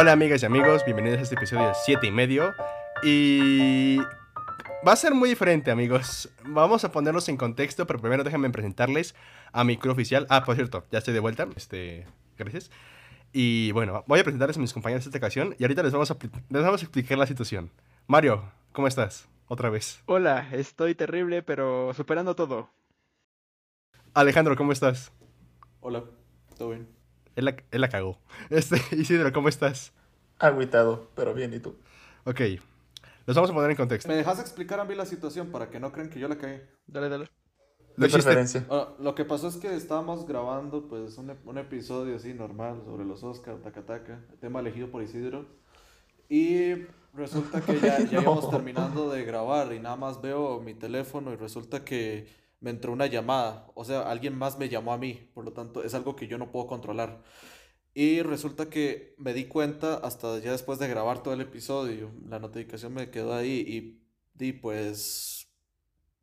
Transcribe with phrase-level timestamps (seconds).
[0.00, 2.54] Hola amigas y amigos, bienvenidos a este episodio 7 y medio.
[3.02, 3.98] Y
[4.86, 6.30] va a ser muy diferente amigos.
[6.44, 9.16] Vamos a ponerlos en contexto, pero primero déjenme presentarles
[9.50, 10.24] a mi crew oficial.
[10.30, 11.48] Ah, por cierto, ya estoy de vuelta.
[11.56, 12.06] Este,
[12.36, 12.70] gracias.
[13.32, 16.16] Y bueno, voy a presentarles a mis compañeros esta ocasión y ahorita les vamos a,
[16.48, 17.72] les vamos a explicar la situación.
[18.06, 19.26] Mario, ¿cómo estás?
[19.48, 20.00] Otra vez.
[20.06, 22.70] Hola, estoy terrible, pero superando todo.
[24.14, 25.10] Alejandro, ¿cómo estás?
[25.80, 26.04] Hola,
[26.56, 26.98] ¿todo bien?
[27.38, 28.18] Él la, él la cagó.
[28.50, 29.92] Este, Isidro, ¿cómo estás?
[30.38, 31.74] Agüitado, pero bien, ¿y tú?
[32.24, 32.40] Ok,
[33.26, 34.08] los vamos a poner en contexto.
[34.08, 36.66] ¿Me dejas explicar a mí la situación para que no crean que yo la cagué?
[36.86, 37.28] Dale, dale.
[37.96, 38.66] Lo De hiciste- preferencia.
[38.70, 43.04] Ah, lo que pasó es que estábamos grabando pues un, un episodio así normal sobre
[43.04, 45.46] los Oscar, taca taca, tema elegido por Isidro.
[46.28, 46.74] Y
[47.14, 48.50] resulta que ya, ya íbamos No.
[48.50, 52.28] terminando de grabar y nada más veo mi teléfono y resulta que
[52.60, 53.66] me entró una llamada.
[53.74, 56.38] O sea, alguien más me llamó a mí, por lo tanto es algo que yo
[56.38, 57.22] no puedo controlar.
[57.94, 62.10] Y resulta que me di cuenta hasta ya después de grabar todo el episodio.
[62.28, 64.02] La notificación me quedó ahí y
[64.34, 65.48] di pues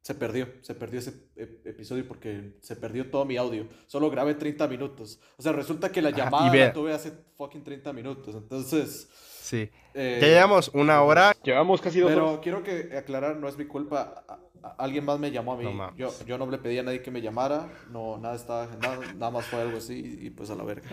[0.02, 3.68] se perdió, se perdió ese ep- episodio porque se perdió todo mi audio.
[3.88, 5.20] Solo grabé 30 minutos.
[5.36, 8.36] O sea, resulta que la y llamada la tuve hace fucking 30 minutos.
[8.36, 9.10] Entonces,
[9.42, 9.70] Sí.
[9.96, 11.36] eh, Ya llevamos una hora.
[11.44, 12.40] Llevamos casi dos pero horas.
[12.44, 14.24] quiero que aclarar, no es mi culpa.
[14.28, 15.64] A- a- alguien más me llamó a mí.
[15.66, 17.68] No yo, yo no le pedí a nadie que me llamara.
[17.92, 19.02] No, nada estaba agendado.
[19.16, 20.88] Nada más fue algo así y pues a la verga.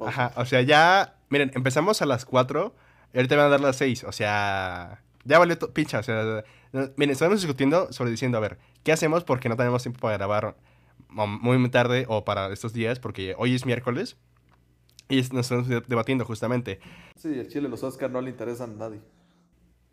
[0.00, 0.20] Se pausó.
[0.20, 1.16] Ajá, o sea, ya.
[1.28, 2.74] Miren, empezamos a las 4
[3.14, 4.04] y ahorita van a dar las 6.
[4.04, 6.00] O sea, ya valió pincha.
[6.00, 6.44] O sea,
[6.96, 9.24] miren, estamos discutiendo sobre diciendo, a ver, ¿qué hacemos?
[9.24, 10.56] Porque no tenemos tiempo para grabar
[11.08, 14.16] muy tarde o para estos días, porque hoy es miércoles.
[15.08, 16.78] Y nos estamos de- debatiendo justamente.
[17.16, 19.00] Sí, el chile, los Oscar no le interesan a nadie.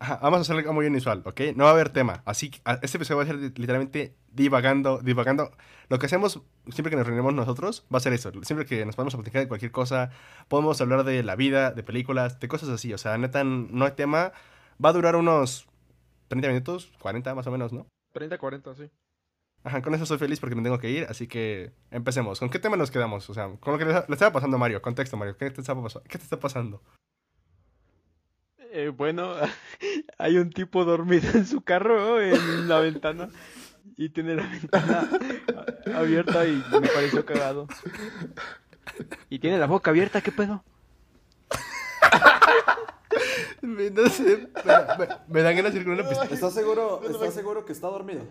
[0.00, 1.40] Ajá, vamos a hacer algo muy inusual, ¿ok?
[1.56, 2.22] No va a haber tema.
[2.24, 5.50] Así que a- este episodio va a ser li- literalmente divagando, divagando.
[5.88, 8.30] Lo que hacemos siempre que nos reunimos nosotros va a ser eso.
[8.42, 10.10] Siempre que nos podemos platicar de cualquier cosa,
[10.46, 12.92] podemos hablar de la vida, de películas, de cosas así.
[12.92, 14.32] O sea, neta, no hay tema.
[14.84, 15.66] Va a durar unos
[16.28, 17.86] 30 minutos, 40 más o menos, ¿no?
[18.12, 18.88] 30, 40, sí.
[19.64, 22.38] Ajá, con eso estoy feliz porque me tengo que ir, así que empecemos.
[22.38, 23.28] ¿Con qué tema nos quedamos?
[23.28, 24.80] O sea, con lo que le, le estaba pasando a Mario.
[24.80, 25.36] Contexto, Mario.
[25.36, 25.74] ¿Qué te, está
[26.08, 26.80] ¿Qué te está pasando?
[28.72, 29.34] Eh, bueno,
[30.18, 33.28] hay un tipo dormido en su carro en la ventana
[33.96, 35.08] y tiene la ventana
[35.94, 37.66] abierta y me pareció cagado.
[39.30, 40.64] Y tiene la boca abierta, ¿qué pedo?
[43.62, 46.30] Me- No sé, me, me- me dan ganas de ir con una pistola.
[46.32, 48.22] ¿Estás seguro, ¿estás seguro que está dormido?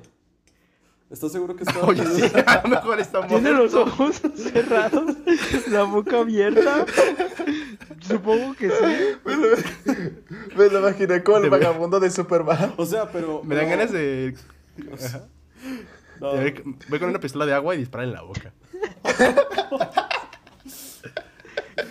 [1.10, 2.28] ¿Estás seguro que está Oye, dormido?
[2.28, 3.28] sí, a lo mejor estamos.
[3.30, 5.16] Tiene los ojos cerrados,
[5.70, 6.86] la boca abierta.
[8.02, 9.18] Supongo que sí.
[10.58, 12.74] Me lo imaginé con el vagabundo de Superman.
[12.78, 13.44] O sea, pero...
[13.44, 14.36] Me dan ganas de.
[14.94, 15.28] Ajá.
[16.20, 18.54] No, de ver- Voy con una pistola de agua y disparar en la boca.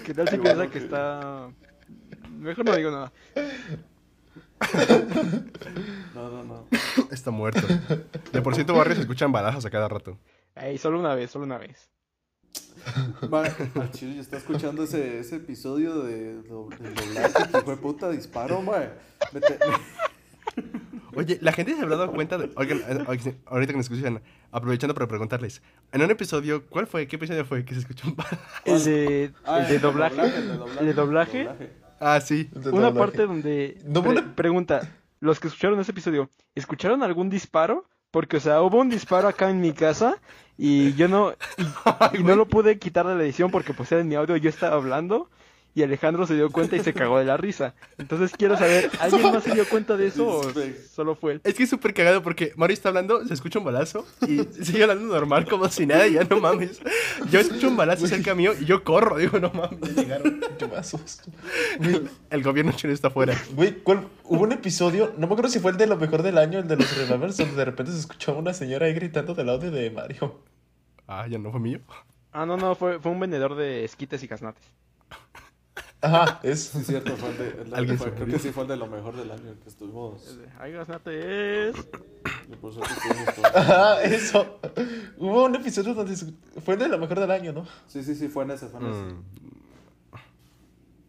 [0.04, 1.48] ¿Qué tal si piensa que está...
[2.30, 3.12] Mejor no digo nada.
[6.14, 6.66] no, no, no.
[7.10, 7.66] Está muerto.
[8.32, 10.18] De por cierto, barrio se escuchan balazos a cada rato.
[10.54, 11.90] Ey, solo una vez, solo una vez.
[13.32, 18.90] Al chile, yo estaba escuchando ese, ese episodio de, doblaje que fue puta disparo, mae.
[19.32, 19.40] Me
[21.14, 22.36] Oye, la gente se habrá dado cuenta.
[22.38, 22.50] De...
[22.56, 24.20] Oigan, eh, ahorita que nos escuchan,
[24.52, 25.62] aprovechando para preguntarles.
[25.92, 27.06] En un episodio, ¿cuál fue?
[27.06, 28.16] ¿Qué episodio fue que se escuchó un?
[28.64, 30.20] El de, Ah, el de doblaje.
[30.20, 30.80] el de doblaje.
[30.80, 31.48] ¿El de doblaje?
[32.00, 32.44] Ah, sí.
[32.52, 32.98] De Una doblaje.
[32.98, 37.86] parte donde No, pre- una- pregunta, los que escucharon ese episodio, ¿escucharon algún disparo?
[38.16, 40.16] Porque, o sea, hubo un disparo acá en mi casa
[40.56, 44.00] y yo no, y, y no lo pude quitar de la edición porque pues era
[44.00, 45.28] en mi audio, yo estaba hablando
[45.76, 47.74] y Alejandro se dio cuenta y se cagó de la risa.
[47.98, 50.52] Entonces quiero saber, ¿alguien más se dio cuenta de eso o
[50.90, 51.40] solo fue él?
[51.44, 54.84] Es que es súper cagado porque Mario está hablando, se escucha un balazo y sigue
[54.84, 56.80] hablando normal como si nada, y ya no mames.
[57.30, 60.40] Yo escucho un balazo cerca mío y yo corro, digo, no mames, llegaron.
[60.40, 61.30] Me asusto.
[62.30, 63.38] El gobierno chino está afuera.
[63.52, 64.08] Güey, ¿cuál?
[64.24, 66.68] Hubo un episodio, no me acuerdo si fue el de lo mejor del año, el
[66.68, 69.90] de los Remembers, donde de repente se escuchaba una señora ahí gritando del audio de
[69.90, 70.40] Mario.
[71.06, 71.80] Ah, ya no fue mío.
[72.32, 74.64] Ah, no, no, fue, fue un vendedor de esquites y casnates.
[76.00, 76.60] Ajá, es.
[76.64, 78.68] Sí, cierto, fue el de, el de- Alguien fue- se creo que sí fue el
[78.68, 80.38] de lo mejor del año que estuvimos.
[80.58, 81.76] Ay, casnates.
[82.50, 83.54] y por suerte estuvimos todos.
[83.56, 84.60] Ajá, eso.
[85.18, 86.14] Hubo un episodio donde
[86.64, 87.66] fue el de lo mejor del año, ¿no?
[87.86, 89.00] Sí, sí, sí, fue en ese, fue en ese.
[89.00, 89.24] Mm.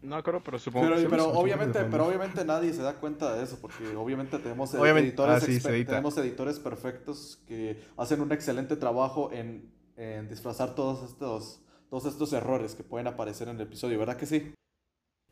[0.00, 1.08] No acuerdo, pero supongo Pero, que sí.
[1.10, 5.42] pero obviamente, pero obviamente nadie se da cuenta de eso, porque obviamente tenemos Obviamente- editores,
[5.42, 5.90] ah, sí, exper- se edita.
[5.90, 11.60] tenemos editores perfectos que hacen un excelente trabajo en, en disfrazar todos estos,
[11.90, 14.52] todos estos errores que pueden aparecer en el episodio, ¿verdad que sí?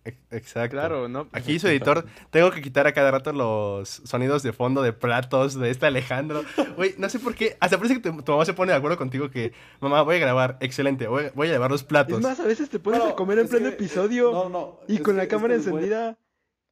[0.06, 0.76] Ex- Exacto.
[0.76, 1.28] Claro, ¿no?
[1.32, 5.58] Aquí su editor, tengo que quitar a cada rato los sonidos de fondo de platos
[5.58, 6.42] de este Alejandro.
[6.76, 7.56] Güey, no sé por qué.
[7.60, 10.18] Hasta parece que tu, tu mamá se pone de acuerdo contigo que, mamá, voy a
[10.20, 12.16] grabar, excelente, voy, voy a llevar los platos.
[12.18, 14.80] Es más, a veces te pones Bueno, a comer en pleno que- episodio No, no.
[14.88, 16.16] y con que- la cámara encendida.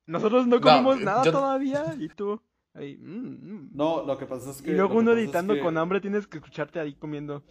[0.06, 2.40] Nosotros no No, comimos nada yo- todavía y tú
[2.75, 2.96] ahí.
[2.98, 3.70] mm, mm.
[3.72, 4.70] No, lo que pasa es que.
[4.70, 7.42] y luego uno editando que- con hambre tienes que escucharte ahí comiendo.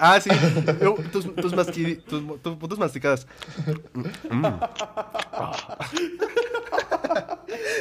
[0.00, 0.30] Ah, sí.
[1.10, 2.22] Tus, tus, masqui- tus,
[2.68, 3.26] tus- masticadas.
[4.30, 4.42] Mm.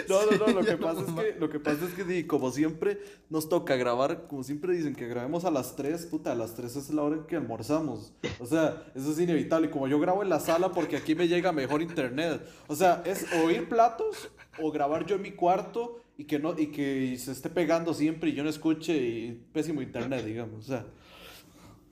[0.09, 2.99] No, no, no, lo que pasa es que, lo que pasa es que como siempre
[3.29, 6.75] nos toca grabar, como siempre dicen que grabemos a las 3, puta, a las 3
[6.75, 8.13] es la hora en que almorzamos.
[8.39, 9.69] O sea, eso es inevitable.
[9.69, 12.41] Como yo grabo en la sala porque aquí me llega mejor internet.
[12.67, 14.29] O sea, es oír platos
[14.61, 18.29] o grabar yo en mi cuarto y que no y que se esté pegando siempre
[18.29, 20.65] y yo no escuche y pésimo internet, digamos.
[20.65, 20.85] O sea,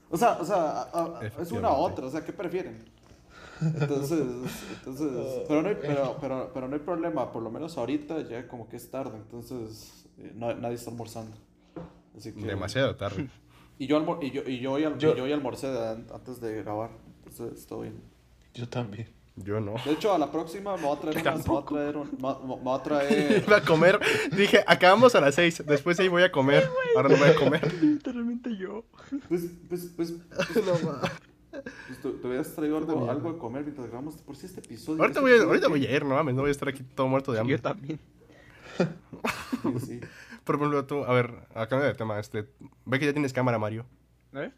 [0.10, 2.84] o sea, o sea, a- a- es una u otra, o sea, ¿qué prefieren?
[3.62, 4.20] Entonces,
[4.74, 8.48] entonces, pero no, hay, pero, pero, pero no hay problema, por lo menos ahorita ya
[8.48, 11.36] como que es tarde, entonces eh, no- nadie está almorzando.
[12.18, 13.30] Así que, Demasiado tarde.
[13.78, 16.08] Y yo, almor- y yo, y yo, hoy, al- Yo- y yo hoy almorcé an-
[16.14, 16.92] antes de grabar,
[17.26, 18.02] entonces está bien.
[18.54, 19.10] Yo también.
[19.38, 19.74] Yo no.
[19.84, 22.10] De hecho, a la próxima me voy a traer unas, me voy a traer, un-
[22.12, 24.00] me, voy a traer, Iba a comer.
[24.36, 25.64] Dije, acabamos a las 6.
[25.66, 26.70] Después ahí voy a comer.
[26.96, 27.74] Ahora no voy a comer.
[27.84, 28.86] Literalmente yo.
[29.28, 31.02] pues, pues, pues, pues, No, ma.
[31.52, 35.02] pues, te, te hubieras traído algo, algo de comer mientras grabamos, por si este episodio...
[35.04, 36.36] Ahorita este voy, a, episodio ahorita que- voy a ir, no mames.
[36.36, 37.58] No voy a estar aquí todo muerto de hambre.
[37.58, 38.00] Yo también.
[38.78, 40.00] Sí, sí.
[40.46, 42.20] Por ejemplo, tú, a ver, acá de tema.
[42.20, 42.48] Este,
[42.86, 43.86] ve que ya tienes cámara, Mario.
[44.34, 44.52] ¿Eh?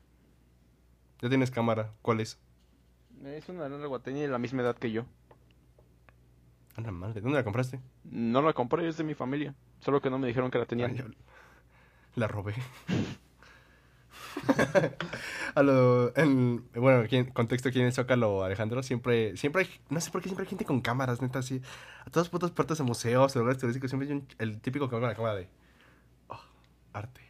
[1.22, 1.94] Ya tienes cámara.
[2.02, 2.38] ¿Cuál es?
[3.26, 3.68] Es una
[4.00, 5.06] tenía de la misma edad que yo.
[6.76, 7.22] A la madre.
[7.22, 7.80] ¿Dónde la compraste?
[8.04, 9.56] No la compré, es de mi familia.
[9.80, 10.96] Solo que no me dijeron que la tenían.
[10.96, 11.06] yo
[12.16, 12.54] La robé.
[15.56, 19.70] a lo, en, bueno, aquí en contexto aquí en el Zócalo, Alejandro, siempre, siempre hay,
[19.90, 21.62] no sé por qué siempre hay gente con cámaras, neta, así.
[22.06, 24.96] A todas putas puertas de museos, de lugares turísticos, siempre hay un- el típico que
[24.96, 25.50] va con la cámara de,
[26.28, 26.40] "Oh,
[26.94, 27.22] arte,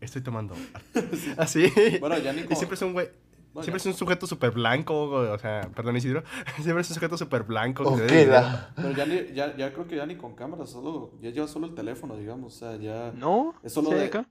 [0.00, 1.08] estoy tomando arte.
[1.38, 1.72] Así.
[2.00, 3.08] Bueno, ya ni Y con- siempre es un güey,
[3.56, 6.22] Bueno, siempre es un sujeto súper blanco, o sea, perdón Isidro,
[6.62, 7.84] siempre es un sujeto súper blanco.
[7.84, 8.72] que O se ve de queda.
[8.76, 11.66] Pero ya, ni, ya, ya creo que ya ni con cámara, solo, ya lleva solo
[11.66, 13.12] el teléfono, digamos, o sea, ya...
[13.14, 14.28] No, Es solo ¿sí hay de- acá?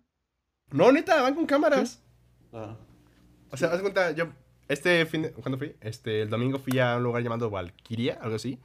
[0.71, 2.03] No, neta, van con cámaras.
[2.53, 2.75] ah,
[3.51, 4.25] O sea, haz de cuenta, yo,
[4.67, 5.75] este fin de, ¿cuándo fui?
[5.81, 8.59] Este, el domingo fui a un lugar llamado Valkyria, algo así.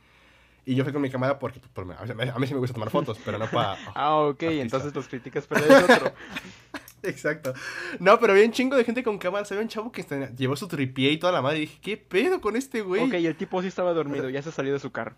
[0.66, 2.60] Y yo fui con mi cámara porque, pues, por- a, mí, a mí sí me
[2.60, 3.78] gusta tomar fotos, pero no para...
[3.94, 4.62] Ah, ok, Artista.
[4.62, 6.12] entonces los criticas, pero es otro.
[7.10, 7.52] Exacto.
[7.98, 9.44] No, pero había un chingo de gente con cámara.
[9.48, 11.58] Había un chavo que tenía- llevó su tripié y toda la madre.
[11.58, 13.02] Y dije, ¿qué pedo con este güey?
[13.04, 15.16] Ok, el tipo sí estaba dormido, ya se salió de su carro.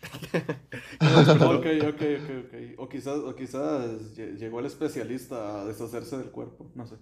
[1.00, 2.54] ok, ok, ok, ok.
[2.78, 6.94] O quizás, o quizás lle- llegó el especialista a deshacerse del cuerpo, no sé.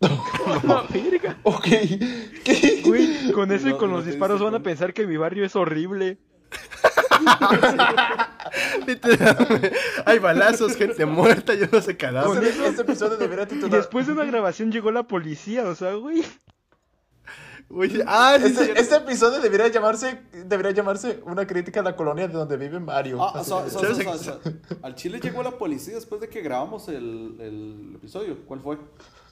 [1.44, 1.64] Ok.
[2.44, 2.82] ¿Qué?
[2.84, 5.56] Güey, con eso y con no los disparos van a pensar que mi barrio es
[5.56, 6.18] horrible.
[10.06, 12.56] Hay balazos, gente muerta, yo no sé cadáveres.
[12.56, 13.70] Este, Y titular.
[13.70, 16.24] después de una grabación llegó la policía, o sea, güey.
[18.06, 22.34] Ah, sí, Este, este episodio debería llamarse, debería llamarse una crítica a la colonia de
[22.34, 23.22] donde vive Mario.
[23.24, 24.18] Ah, Así so- que- so- ¿Sabes so- qué?
[24.18, 24.52] so- so-
[24.82, 28.36] al Chile llegó la policía después de que grabamos el, el episodio.
[28.46, 28.78] ¿Cuál fue?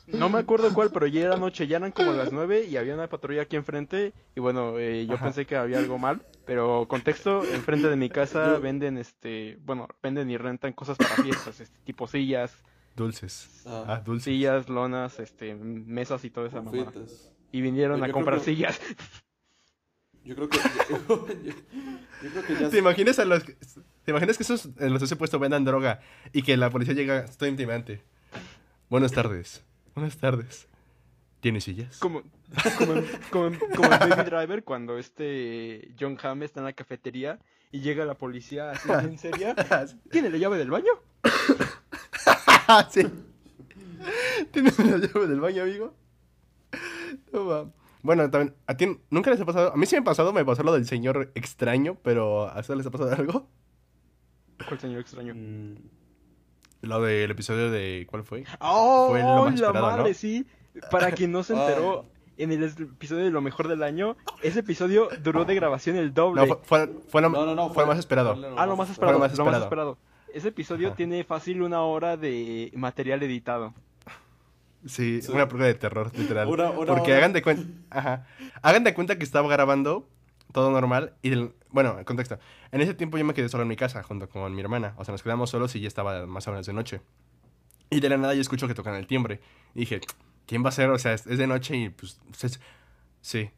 [0.08, 2.94] No me acuerdo cuál, pero ya era noche, ya eran como las nueve y había
[2.94, 4.12] una patrulla aquí enfrente.
[4.34, 5.26] Y bueno, eh, yo Ajá.
[5.26, 10.30] pensé que había algo mal, pero contexto, enfrente de mi casa venden, este, bueno, venden
[10.30, 12.52] y rentan cosas para fiestas, este, tipo sillas,
[12.94, 13.62] Dulces.
[13.64, 13.84] Ah.
[13.88, 14.24] Ah, dulces.
[14.24, 16.92] sillas, lonas, este, mesas y toda esa mamada.
[17.50, 18.78] Y vinieron Yo a comprar que- sillas.
[20.24, 20.58] Yo creo que.
[21.08, 22.68] Yo, yo creo que ya.
[22.70, 23.44] ¿Te imaginas a los...
[23.44, 26.00] ¿Te imaginas que esos en los ese puesto vendan droga
[26.32, 27.20] y que la policía llega...
[27.24, 28.02] Estoy intimidante.
[28.90, 29.64] Buenas tardes.
[29.94, 30.68] Buenas tardes.
[31.40, 31.98] ¿Tienes sillas?
[31.98, 32.22] Como,
[32.78, 36.72] como, en, como, en- como en Baby Driver, cuando este John Hamm está en la
[36.72, 37.40] cafetería
[37.72, 39.54] y llega la policía así bien seria.
[40.10, 40.92] ¿Tiene la llave del baño?
[42.90, 43.02] Sí.
[44.50, 45.94] ¿Tienes la llave del baño, amigo?
[47.32, 47.70] No, va.
[48.02, 49.72] Bueno, también, ¿a ti nunca les ha pasado?
[49.74, 52.78] A mí sí me ha pasado, me pasó lo del señor extraño, pero ¿a ustedes
[52.78, 53.46] les ha pasado algo?
[54.66, 55.34] ¿Cuál señor extraño?
[55.34, 55.74] Mm,
[56.82, 58.06] Lo del episodio de...
[58.10, 58.44] ¿Cuál fue?
[58.60, 59.08] ¡Oh!
[59.10, 60.14] Fue lo más la esperado, madre, ¿no?
[60.14, 60.46] sí.
[60.90, 62.04] Para quien no se enteró,
[62.36, 66.40] en el episodio de lo mejor del año, ese episodio duró de grabación el doble.
[66.40, 67.70] No, fue, fue, fue lo, No, no, no.
[67.72, 68.34] fue lo más esperado.
[68.36, 69.12] fue ah, lo más esperado.
[69.14, 69.62] lo más más esperado.
[69.64, 69.98] esperado.
[70.34, 70.96] Ese episodio Ajá.
[70.96, 73.74] tiene fácil una hora de material editado.
[74.86, 75.30] Sí, Sí.
[75.30, 76.48] una prueba de terror, literal.
[76.48, 77.18] Una- una Porque hora.
[77.18, 77.62] hagan de cuenta...
[77.90, 78.26] Ajá.
[78.62, 80.08] Hagan de cuenta que estaba grabando
[80.52, 81.48] todo normal y...
[81.72, 82.38] Bueno, en contexto.
[82.70, 84.94] En ese tiempo yo me quedé solo en mi casa junto con mi hermana.
[84.98, 87.00] O sea, nos quedamos solos y ya estaba más o menos de noche.
[87.90, 89.40] Y de la nada yo escucho que tocan el timbre.
[89.74, 90.00] Y dije,
[90.46, 90.90] ¿quién va a ser?
[90.90, 92.20] O sea, es, de noche y pues...
[92.36, 92.58] se-
[93.20, 93.50] sí.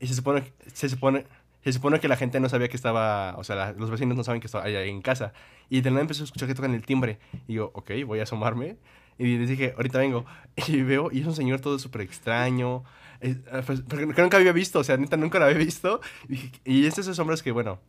[0.00, 0.52] Y se supone...
[0.74, 1.26] Se supone...
[1.64, 4.40] Se supone que la gente no sabía que estaba, o sea, los vecinos no saben
[4.40, 5.32] que estaba ahí en casa.
[5.70, 7.20] Y de la nada empezó a escuchar que tocan el timbre.
[7.46, 8.78] Y digo, ok, voy a asomarme.
[9.16, 10.24] Y les dije, ahorita vengo.
[10.66, 12.82] Y veo, y es un señor todo súper extraño.
[13.22, 16.00] Eh, ah, pues, pero que nunca había visto, o sea, neta, nunca lo había visto.
[16.28, 17.80] Y, y es esos hombres que, bueno,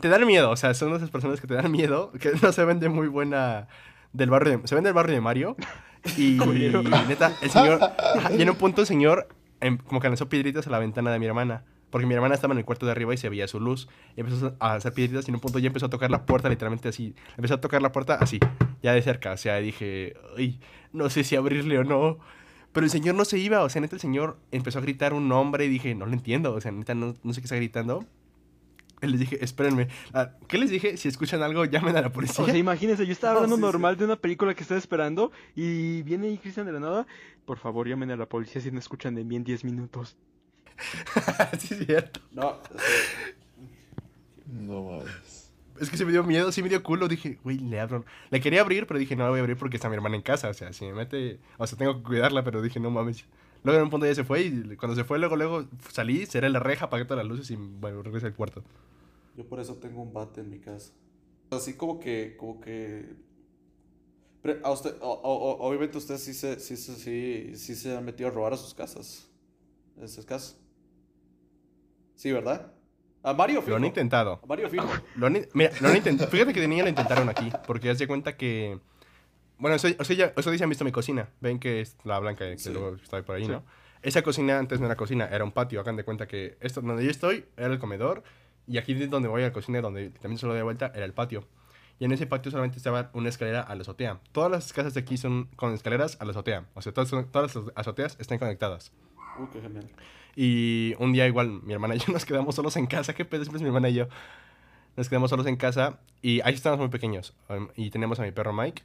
[0.00, 2.52] te dan miedo, o sea, son de esas personas que te dan miedo, que no
[2.52, 3.68] se ven de muy buena
[4.12, 5.56] del barrio de, se ven del barrio de Mario
[6.16, 6.82] y Culero.
[6.82, 7.80] neta el señor
[8.36, 9.28] y en un punto el señor
[9.60, 12.52] em, como que lanzó piedritas a la ventana de mi hermana porque mi hermana estaba
[12.52, 15.26] en el cuarto de arriba y se veía su luz y empezó a hacer piedritas
[15.28, 17.82] y en un punto ya empezó a tocar la puerta literalmente así empezó a tocar
[17.82, 18.38] la puerta así
[18.82, 20.60] ya de cerca o sea dije ay
[20.92, 22.18] no sé si abrirle o no
[22.72, 25.28] pero el señor no se iba o sea neta el señor empezó a gritar un
[25.28, 28.06] nombre y dije no lo entiendo o sea neta no, no sé qué está gritando
[29.02, 29.88] y les dije, espérenme.
[30.14, 30.96] Ah, ¿Qué les dije?
[30.96, 32.44] Si escuchan algo, llamen a la policía.
[32.44, 33.62] O sea, imagínense, yo estaba hablando sí.
[33.62, 37.06] normal de una película que estaba esperando y viene ahí Cristian de la nada.
[37.44, 40.16] Por favor, llamen a la policía si no escuchan de mí en 10 minutos.
[41.58, 42.20] sí, es cierto.
[42.30, 42.58] No,
[44.46, 45.41] No mames.
[45.82, 47.08] Es que se me dio miedo, sí me dio culo.
[47.08, 48.04] Dije, güey, le abro.
[48.30, 50.22] Le quería abrir, pero dije, no la voy a abrir porque está mi hermana en
[50.22, 50.48] casa.
[50.48, 51.40] O sea, si me mete.
[51.58, 53.24] O sea, tengo que cuidarla, pero dije, no mames.
[53.64, 56.50] Luego en un punto ya se fue y cuando se fue, luego, luego salí, cerré
[56.50, 58.62] la reja, apagué todas las luces y bueno, regresé al cuarto.
[59.36, 60.92] yo por eso tengo un bate en mi casa.
[61.50, 63.14] Así como que, como que...
[64.64, 68.56] A usted, obviamente usted sí se, sí, sí, sí se ha metido a robar a
[68.56, 69.28] sus casas.
[69.96, 70.58] ¿En sus casas?
[72.16, 72.72] Sí, ¿verdad?
[73.24, 73.76] A Mario Lo fijo.
[73.76, 74.40] han intentado.
[74.42, 74.88] A Mario fijo.
[75.16, 76.30] Lo han, mira, lo han intentado.
[76.30, 78.78] Fíjate que de niña lo intentaron aquí, porque ya se cuenta que.
[79.58, 81.28] Bueno, eso, o sea, ya, eso dicen han visto mi cocina.
[81.40, 82.70] Ven que es la blanca que Sí.
[82.72, 83.50] luego está por ahí, Sí.
[83.52, 83.62] ¿no?
[84.02, 85.78] Esa cocina antes no era cocina, era un patio.
[85.80, 88.24] Hagan de cuenta que esto donde yo estoy era el comedor,
[88.66, 91.12] y aquí de donde voy a la cocina, donde también solo de vuelta, era el
[91.12, 91.46] patio.
[92.00, 94.18] Y en ese patio solamente estaba una escalera a la azotea.
[94.32, 96.66] Todas las casas de aquí son con escaleras a la azotea.
[96.74, 98.90] O sea, todas, todas las azoteas están conectadas.
[99.38, 99.88] Uy, qué genial.
[100.36, 103.14] Y un día igual mi hermana y yo nos quedamos solos en casa.
[103.14, 103.42] ¿Qué pedo?
[103.44, 104.08] Siempre es mi hermana y yo.
[104.96, 107.34] Nos quedamos solos en casa y ahí estábamos muy pequeños.
[107.48, 108.82] um, y teníamos a mi perro Mike.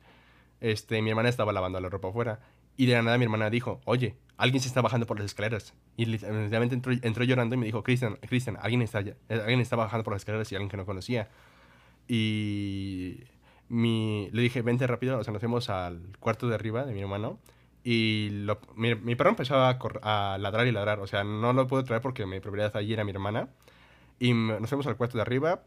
[0.62, 2.40] Este, mi hermana estaba lavando la ropa afuera.
[2.78, 5.74] Y de la nada mi hermana dijo, oye, alguien se está bajando por las escaleras.
[5.98, 9.60] Y lit- literalmente entró, entró llorando y me dijo, Cristian, Cristian, alguien está, eh, alguien
[9.62, 11.28] está bajando por las escaleras y alguien que no conocía.
[12.08, 13.24] Y
[13.70, 15.20] mi, le dije, vente rápido.
[15.20, 17.40] O sea, nos fuimos al cuarto de arriba de mi hermano.
[17.84, 21.00] Y lo- mi, mi perro empezó a, cor- a ladrar y ladrar.
[21.00, 23.48] O sea, no lo pude traer porque mi propiedad allí era mi hermana.
[24.20, 25.62] Y nos fuimos al cuarto de arriba.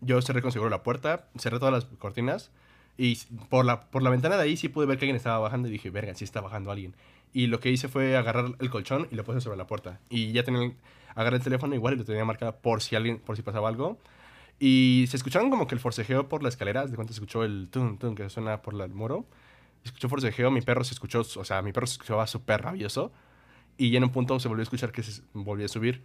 [0.00, 2.50] Yo cerré con seguro la puerta, cerré todas las cortinas.
[2.96, 3.16] Y
[3.48, 5.68] por la, por la ventana de ahí sí pude ver que alguien estaba bajando.
[5.68, 6.94] Y dije, verga, sí está bajando alguien.
[7.32, 10.00] Y lo que hice fue agarrar el colchón y lo puse sobre la puerta.
[10.08, 10.72] Y ya tenía,
[11.14, 13.98] agarré el teléfono igual y lo tenía marcado por si alguien, por si pasaba algo.
[14.58, 16.86] Y se escucharon como que el forcejeo por la escalera.
[16.86, 19.24] De cuánto se escuchó el tum, tum que suena por la- el muro.
[19.84, 23.12] Escuchó forcejeo, mi perro se escuchó, o sea, mi perro se escuchaba súper rabioso.
[23.76, 26.02] Y ya en un punto se volvió a escuchar que se volvió a subir.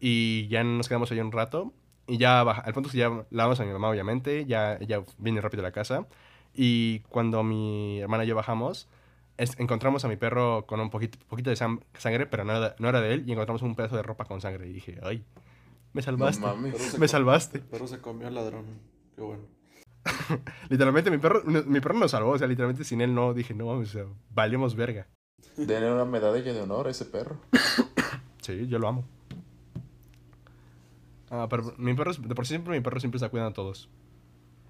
[0.00, 1.72] Y ya nos quedamos ahí un rato.
[2.06, 4.46] Y ya baja, al punto que ya lavamos a mi mamá, obviamente.
[4.46, 6.06] Ya, ya vine rápido a la casa.
[6.54, 8.88] Y cuando mi hermana y yo bajamos,
[9.36, 12.88] es- encontramos a mi perro con un poquito, poquito de sangre, pero no era, no
[12.88, 13.24] era de él.
[13.26, 14.66] Y encontramos un pedazo de ropa con sangre.
[14.68, 15.22] Y dije, ay,
[15.92, 16.40] me No salvaste.
[16.40, 16.72] mames.
[16.76, 17.58] Pero se me salvaste.
[17.70, 18.64] Pero se comió al ladrón.
[19.14, 19.42] Qué bueno.
[20.68, 22.30] Literalmente, mi perro, mi perro nos salvó.
[22.30, 25.06] O sea, literalmente sin él no dije, no, mames, o sea, valíamos verga.
[25.56, 27.36] Denle una medalla de honor a ese perro.
[28.40, 29.04] Sí, yo lo amo.
[31.28, 33.90] Ah, pero mi perro, de por sí siempre mi perro siempre está cuidando a todos.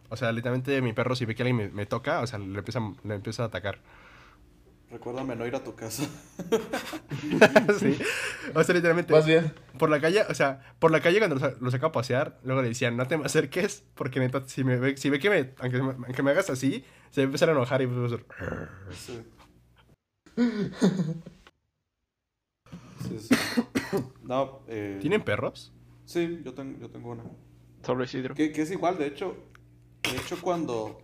[0.08, 2.58] O sea, literalmente mi perro si ve que alguien me, me toca, o sea, le
[2.58, 3.78] empieza, le empieza a atacar.
[4.90, 6.04] Recuérdame no ir a tu casa.
[7.78, 7.98] sí.
[8.54, 11.40] O sea, literalmente, Más bien, por la calle, o sea, por la calle cuando lo,
[11.40, 14.64] sa- lo sacaba a pasear, luego le decían, no te me acerques, porque neta, si,
[14.64, 17.26] me ve, si ve que me, aunque, me- aunque me hagas así, se va a
[17.26, 18.24] empezar a enojar y va a hacer...
[18.92, 19.20] Sí.
[23.08, 23.34] Sí, sí.
[24.22, 25.72] No, eh, ¿Tienen perros?
[26.04, 27.24] Sí, yo tengo, yo tengo una.
[27.82, 28.34] Sobre Isidro.
[28.34, 29.36] Que, que es igual, de hecho.
[30.02, 31.02] De hecho, cuando.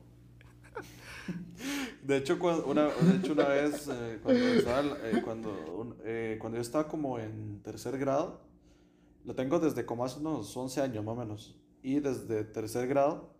[2.03, 6.37] De hecho, cuando una, de hecho, una vez, eh, cuando, estaba, eh, cuando, un- eh,
[6.41, 8.43] cuando yo estaba como en tercer grado,
[9.25, 11.61] lo tengo desde como hace unos 11 años más o menos.
[11.83, 13.35] Y desde tercer grado,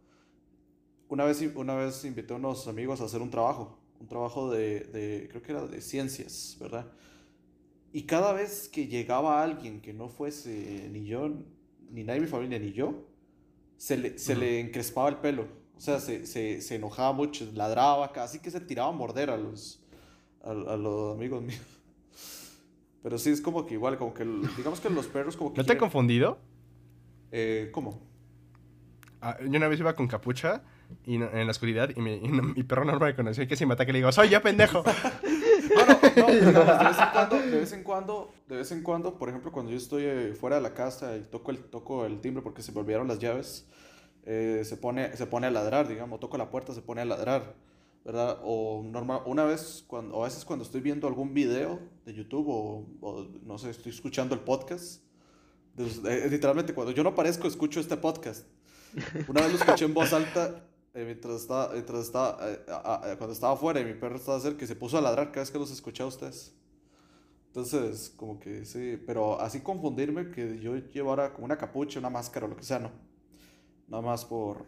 [1.09, 3.79] una vez, una vez invité a unos amigos a hacer un trabajo.
[4.01, 6.91] Un trabajo de, de creo que era de ciencias, ¿verdad?
[7.93, 11.29] Y cada vez que llegaba alguien que no fuese ni yo,
[11.91, 13.05] ni nadie de mi familia, ni yo,
[13.77, 15.47] se le, se le encrespaba el pelo.
[15.77, 19.37] O sea, se, se, se enojaba mucho, ladraba, casi que se tiraba a morder a
[19.37, 19.83] los,
[20.43, 21.61] a, a los amigos míos.
[23.03, 24.25] Pero sí, es como que igual, como que,
[24.57, 25.59] digamos que los perros como que...
[25.59, 26.39] ¿No te he quieren- confundido?
[27.33, 28.01] eh, ¿Cómo?
[29.21, 30.63] Ah, yo una vez iba con capucha
[31.05, 33.47] y no- en la oscuridad y mi, y no- mi perro no me reconoció y
[33.47, 34.83] que si me ataca le digo, ¡soy yo, pendejo!
[34.83, 39.19] Bueno, no, digamos, de vez en cuando, de vez en cuando, de vez en cuando,
[39.19, 42.21] por ejemplo, cuando yo estoy eh, fuera de la casa y toco el, toco el
[42.21, 43.67] timbre porque se me olvidaron las llaves,
[44.25, 47.55] eh, se pone, se pone a ladrar, digamos, toco la puerta, se pone a ladrar,
[48.05, 48.39] ¿verdad?
[48.43, 52.49] O normal, una vez, cuando, o a veces cuando estoy viendo algún video de YouTube
[52.49, 55.03] o, o, no sé, estoy escuchando el podcast,
[55.77, 58.47] pues, eh, literalmente cuando yo no aparezco, escucho este podcast.
[59.29, 60.65] Una vez lo escuché en voz alta
[60.95, 64.39] eh, mientras estaba, mientras estaba eh, a- a- cuando estaba afuera y mi perro estaba
[64.39, 66.55] cerca y se puso a ladrar cada vez que los escuché a ustedes.
[67.49, 72.47] Entonces, como que sí, pero así confundirme que yo llevara como una capucha, una máscara
[72.47, 72.91] o lo que sea, no.
[73.89, 74.65] Nada más por...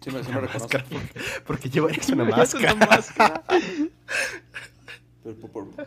[0.00, 0.78] Sí me, sí me Una reconozco.
[0.78, 3.44] máscara, porque, porque llevarías una ¿Es una máscara.
[5.22, 5.86] Pero por- por-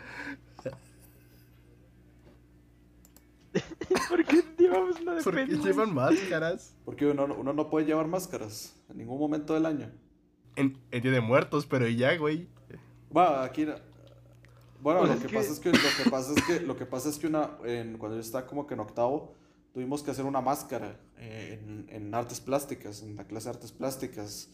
[4.09, 6.75] ¿Por qué llevamos una de ¿Por qué llevan máscaras?
[6.85, 9.91] porque uno, uno no puede llevar máscaras en ningún momento del año.
[10.55, 12.47] En, en Día de Muertos, pero ya, güey.
[13.09, 13.65] Bueno, aquí...
[14.81, 16.75] Bueno, Pues lo es que, que- pasa es que lo que pasa es que lo
[16.77, 19.33] que pasa es que una en- cuando yo estaba como que en octavo
[19.73, 23.71] tuvimos que hacer una máscara eh, en, en artes plásticas, en la clase de artes
[23.71, 24.49] plásticas.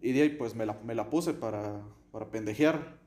[0.00, 1.82] Y de ahí pues me la, me la puse para,
[2.12, 3.00] para pendejear.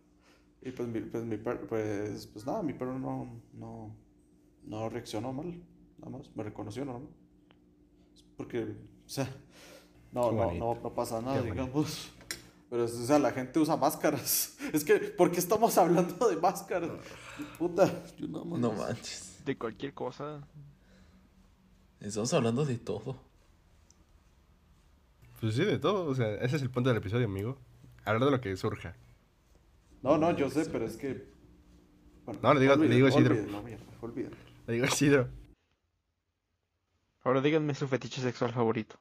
[0.62, 3.96] Y pues mi, pues, mi per- pues, pues nada, mi perro no, no,
[4.64, 5.62] no reaccionó mal.
[6.00, 7.10] Nada más, me reconoció normal.
[8.36, 9.30] Porque, o sea,
[10.12, 11.64] no, no, no, no pasa nada, Qué bonito.
[11.66, 12.12] digamos.
[12.70, 14.58] Pero, o sea, la gente usa máscaras.
[14.74, 16.90] Es que, ¿por qué estamos hablando de máscaras?
[17.60, 18.60] Puta, yo nada más.
[18.60, 19.42] No manches.
[19.46, 20.46] De cualquier cosa.
[22.02, 23.18] Estamos hablando de todo.
[25.40, 26.06] Pues sí, de todo.
[26.06, 27.58] O sea, ese es el punto del episodio, amigo.
[28.04, 28.96] Hablar de lo que surja.
[30.02, 31.26] No, no, yo sé, pero es que.
[32.26, 33.36] Bueno, No, le digo- le digo Isidro.
[33.36, 34.36] olvídalo, olvídalo, olvídalo.
[34.68, 35.30] Le digo, Isidro.
[37.24, 38.98] Ahora díganme su fetiche sexual favorito.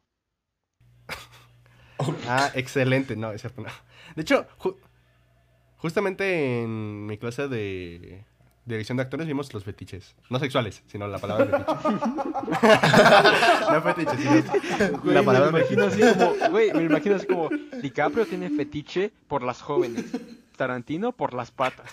[2.27, 3.17] Ah, excelente.
[3.17, 3.69] No, es cierto, no.
[4.17, 4.77] De hecho, ju-
[5.79, 8.25] justamente en mi clase de
[8.67, 10.15] dirección de actores vimos los fetiches.
[10.31, 12.61] No sexuales, sino la palabra fetiche.
[13.73, 16.05] no fetiches, sino Güey, la me palabra lo imagino fetiche.
[16.09, 17.49] así como, güey, me imagino así como,
[17.83, 20.05] DiCaprio tiene fetiche por las jóvenes,
[20.57, 21.91] Tarantino por las patas.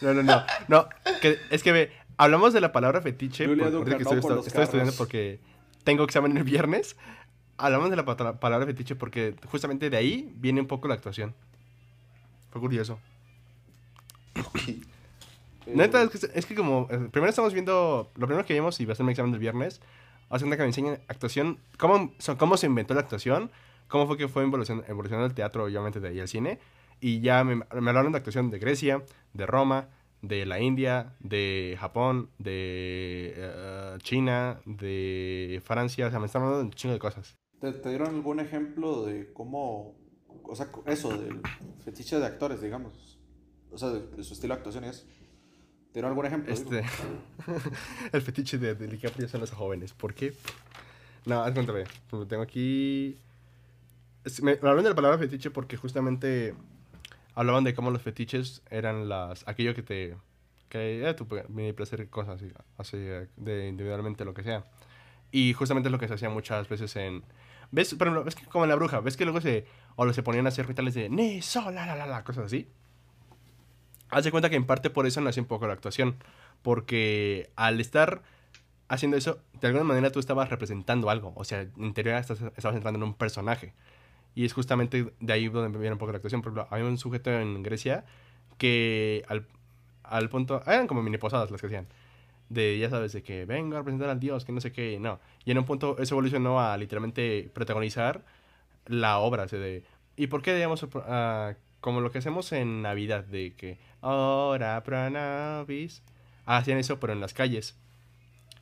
[0.00, 0.42] No, no, no.
[0.68, 0.88] No,
[1.20, 4.20] que, es que ve, hablamos de la palabra fetiche Julia por- Duncan, ahorita que no
[4.20, 5.40] estoy, por estudiando porque
[5.84, 6.96] tengo examen el viernes.
[7.58, 11.34] Hablamos de la palabra fetiche porque justamente de ahí viene un poco la actuación.
[12.50, 12.98] Fue curioso.
[15.66, 18.80] Eh, Neta, es que, es que como eh, primero estamos viendo, lo primero que vimos
[18.80, 19.80] y va a ser mi examen del viernes,
[20.28, 23.50] hace cuenta que me enseñan actuación, cómo, so- cómo se inventó la actuación,
[23.88, 26.58] cómo fue que fue evolucion- evolucionando el teatro, obviamente de ahí al cine,
[27.00, 29.02] y ya me, me hablaron de actuación de Grecia,
[29.34, 29.88] de Roma,
[30.22, 36.60] de la India, de Japón, de eh, China, de Francia, o sea, me están hablando
[36.60, 37.36] de un chingo de cosas.
[37.60, 39.94] ¿Te, te dieron algún ejemplo de cómo.
[40.42, 41.40] O sea, eso, del
[41.84, 43.18] fetiche de actores, digamos?
[43.70, 45.06] O sea, de, de su estilo de actuación y eso.
[45.96, 46.52] ¿Te dieron algún ejemplo?
[46.52, 46.84] Este,
[48.12, 49.94] el fetiche de, de DiCaprio son los jóvenes.
[49.94, 50.34] ¿Por qué?
[51.24, 53.16] No, ve, Lo tengo aquí.
[54.22, 56.52] Es- Me, me hablaron de la palabra fetiche porque justamente
[57.34, 60.14] hablaban de cómo los fetiches eran las aquello que te.
[60.68, 64.64] que era tu pla- mini placer, cosas así, así, eh, de individualmente lo que sea.
[65.32, 67.22] Y justamente es lo que se hacía muchas veces en.
[67.70, 67.94] ¿Ves?
[67.94, 69.64] Por ejemplo, ves que como en la bruja, ¿ves que luego se.
[69.94, 71.08] o se ponían a hacer rituales de.
[71.08, 72.68] Ni, so, la, la, la, la, cosas así?
[74.10, 76.16] Haz de cuenta que en parte por eso nació un poco la actuación.
[76.62, 78.22] Porque al estar
[78.88, 81.32] haciendo eso, de alguna manera tú estabas representando algo.
[81.36, 83.72] O sea, teoría estás- estabas entrando en un personaje.
[84.34, 86.42] Y es justamente de ahí donde viene un poco la actuación.
[86.42, 88.04] Por ejemplo, había un sujeto en Grecia
[88.58, 89.46] que al,
[90.02, 90.62] al punto...
[90.66, 91.86] Eran como mini posadas las que hacían.
[92.48, 95.20] De, ya sabes, de que vengo a representar al dios, que no sé qué, no.
[95.44, 98.24] Y en un punto eso evolucionó a literalmente protagonizar
[98.86, 99.44] la obra.
[99.44, 99.84] O sea, de,
[100.16, 105.10] ¿Y por qué, digamos, ah, como lo que hacemos en Navidad, de que ora pro
[105.10, 106.02] nobis,
[106.44, 107.76] hacían eso, pero en las calles.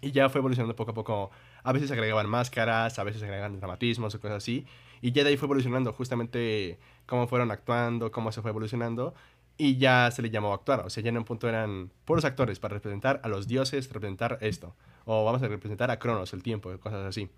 [0.01, 1.31] Y ya fue evolucionando poco a poco.
[1.63, 4.67] A veces agregaban máscaras, a veces agregaban dramatismos o cosas así.
[5.01, 9.15] Y ya de ahí fue evolucionando justamente cómo fueron actuando, cómo se fue evolucionando.
[9.57, 10.81] Y ya se le llamó actuar.
[10.81, 14.39] O sea, ya en un punto eran puros actores para representar a los dioses, representar
[14.41, 14.75] esto.
[15.07, 17.31] O vamos a representar a Cronos, el tiempo, cosas así.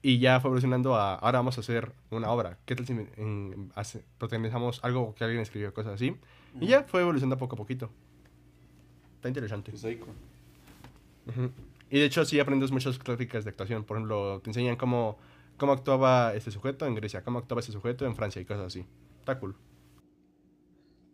[0.00, 2.58] Y ya fue evolucionando a, ahora vamos a hacer una obra.
[2.64, 6.14] ¿Qué tal si en- hace- protagonizamos algo que alguien escribió, cosas así?
[6.60, 7.90] Y ya fue evolucionando poco a poquito.
[9.16, 9.72] Está interesante.
[9.72, 10.10] Pues ahí con-
[11.26, 11.50] Ujú.
[11.90, 13.84] Y de hecho sí aprendes muchas técnicas de actuación.
[13.84, 15.18] Por ejemplo, te enseñan cómo,
[15.56, 18.84] cómo actuaba este sujeto en Grecia, cómo actuaba este sujeto en Francia y cosas así.
[19.18, 19.56] Está cool.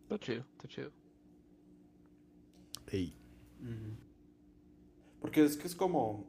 [0.03, 0.91] Está chido, está chido.
[2.89, 3.17] Ey.
[3.63, 3.97] Ujú.
[5.23, 6.27] Porque es que es como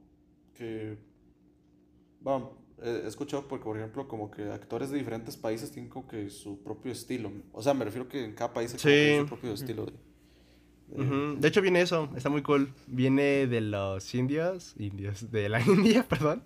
[0.56, 0.98] que.
[2.26, 2.52] Bueno,
[2.84, 6.30] He he escuchado porque, por ejemplo, como que actores de diferentes países tienen como que
[6.30, 7.32] su propio estilo.
[7.54, 9.20] O sea, me refiero que en cada país hay Sí.
[9.22, 9.92] su propio estilo de...
[10.88, 12.74] de- Ujú, De hecho, viene eso, está muy cool.
[12.88, 16.44] Viene de los indios, indios, de la India, perdón.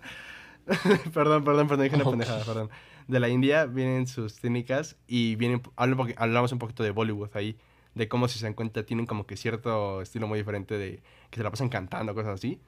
[1.14, 2.12] perdón, perdón, perdón, dije una Ok.
[2.12, 2.70] pendejada, perdón.
[3.08, 7.56] De la India vienen sus técnicas y vienen, hablamos un poquito de Bollywood ahí,
[7.94, 11.38] de cómo si se dan cuenta tienen como que cierto estilo muy diferente de que
[11.38, 12.60] se la pasan cantando, cosas así.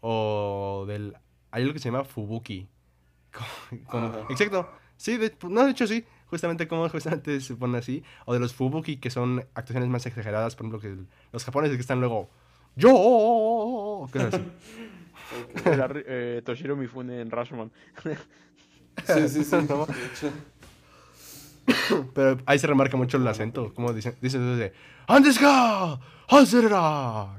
[0.00, 1.16] O del,
[1.54, 2.68] hay algo que se llama Fubuki.
[3.32, 4.26] Como- como- Ajá.
[4.30, 8.02] exacto, sí, de, no, de hecho sí, justamente como justamente se pone así.
[8.26, 11.76] O de los Fubuki, que son actuaciones más exageradas, por ejemplo, que el- los japoneses
[11.76, 12.28] que están luego,
[12.76, 14.44] yo, cosas así.
[15.64, 17.70] Arri- eh, Toshiro Mifune en Rashomon.
[19.06, 19.56] Sí, sí, sí.
[19.68, 19.86] No.
[19.86, 20.30] de hecho.
[22.14, 24.72] Pero ahí se remarca mucho el acento, como dicen, dicen desde,
[25.08, 25.98] ¡Andes ga!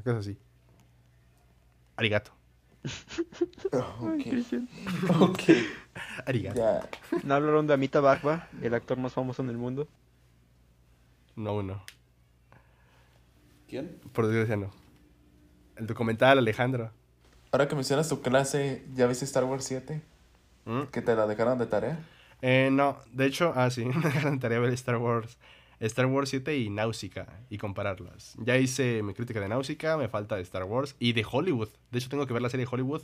[0.03, 0.37] Cosas así.
[1.95, 2.31] Arigato.
[3.71, 4.23] Ay, Ok.
[4.29, 4.69] Cristian.
[5.19, 5.41] Ok.
[6.25, 6.61] Arigato.
[7.23, 9.87] ¿No hablaron de Amita Bagba, el actor más famoso en el mundo?
[11.35, 11.83] No, uno.
[13.67, 13.99] ¿Quién?
[14.13, 14.71] Por desgracia no.
[15.75, 16.91] El documental, Alejandro.
[17.51, 20.01] Ahora que mencionas tu clase, ¿ya viste Star Wars 7?
[20.65, 20.83] ¿Mm?
[20.91, 21.99] ¿Que te la dejaron de tarea?
[22.41, 25.37] Eh, no, de hecho, ah, sí, me encantaría ver Star Wars.
[25.79, 28.35] Star Wars 7 y Náusica y compararlas.
[28.37, 31.69] Ya hice mi crítica de Náusica, me falta de Star Wars y de Hollywood.
[31.91, 33.01] De hecho, tengo que ver la serie de Hollywood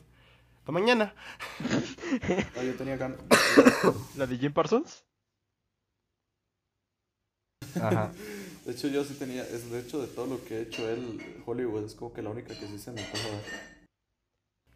[0.63, 1.13] para mañana.
[2.55, 3.19] Yo tenía ganas.
[4.17, 5.05] ¿La de Jim Parsons?
[7.75, 8.11] Ajá.
[8.65, 9.43] De hecho, yo sí tenía.
[9.43, 12.29] Es, de hecho, de todo lo que he hecho él, Hollywood es como que la
[12.29, 13.41] única que sí se me antoja ver.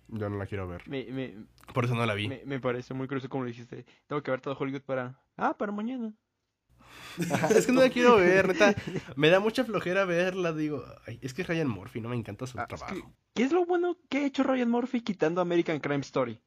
[0.08, 0.88] Yo no la quiero ver.
[0.88, 1.34] Me, me,
[1.74, 2.28] Por eso no la vi.
[2.28, 3.86] me, me parece muy curioso como lo dijiste.
[4.08, 5.20] Tengo que ver todo Hollywood para...
[5.36, 6.14] Ah, para mañana.
[7.32, 8.76] Ajá, es que no la quiero ver, neta.
[9.16, 10.84] Me da mucha flojera verla, digo.
[11.08, 12.94] Ay, es que es Ryan Murphy, no me encanta su Ah, es trabajo.
[12.96, 13.04] que-
[13.36, 16.40] ¿Qué es lo bueno que ha hecho Ryan Murphy quitando American Crime Story?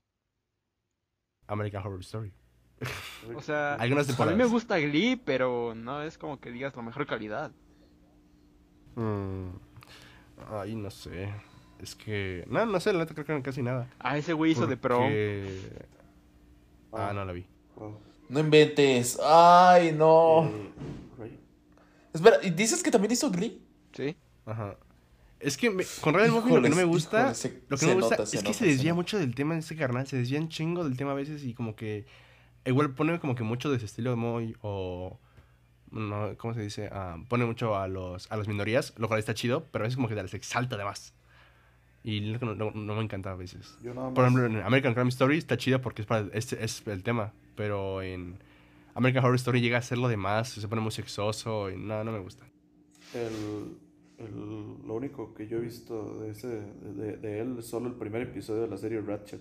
[1.47, 2.33] American Horror Story.
[3.35, 4.39] O sea, Algunas a mí temporadas.
[4.39, 7.51] me gusta Glee, pero no es como que digas la mejor calidad.
[8.95, 9.49] Mm,
[10.51, 11.33] Ay, no sé.
[11.81, 12.45] Es que.
[12.49, 13.89] No, no sé, la neta creo que no casi nada.
[13.99, 14.77] Ah, ese güey hizo de.
[14.77, 15.87] Porque-
[16.93, 17.45] Ah, no la vi.
[17.77, 18.01] Wow.
[18.29, 19.19] No inventes.
[19.23, 20.45] Ay, no.
[20.47, 21.39] Eh,
[22.13, 23.63] Espera, ¿y dices que también hizo Glee?
[23.93, 24.17] Sí.
[24.47, 24.77] Ajá.
[25.41, 27.85] Es que me- con Ryan Murphy lo que no me gusta, híjoles, se- lo que
[27.85, 28.95] se no me gusta nota, es se que nota, se se desvía nota.
[28.97, 31.55] mucho del tema de este carnal, se desvía un chingo del tema a veces y
[31.55, 32.07] como que
[32.65, 35.19] igual pone como que mucho de ese estilo muy o
[35.93, 36.89] no, ¿cómo se dice?
[36.93, 39.95] Ah, pone mucho a los a las minorías, lo cual está chido, pero a veces
[39.97, 41.15] como que las exalta de más.
[42.03, 43.77] Y no, no- no me encanta a veces.
[43.83, 44.15] Yo nada más.
[44.17, 47.33] Por ejemplo, en American Crime Story está chido porque es, para, es, es el tema,
[47.59, 48.39] pero en
[48.95, 52.13] American Horror Story llega a ser lo demás, se pone muy sexoso y no, no
[52.13, 52.45] me gusta.
[53.15, 53.77] El,
[54.25, 57.95] el- lo único que yo he visto de, ese, de, de él es solo el
[57.97, 59.41] primer episodio de la serie Ratchet.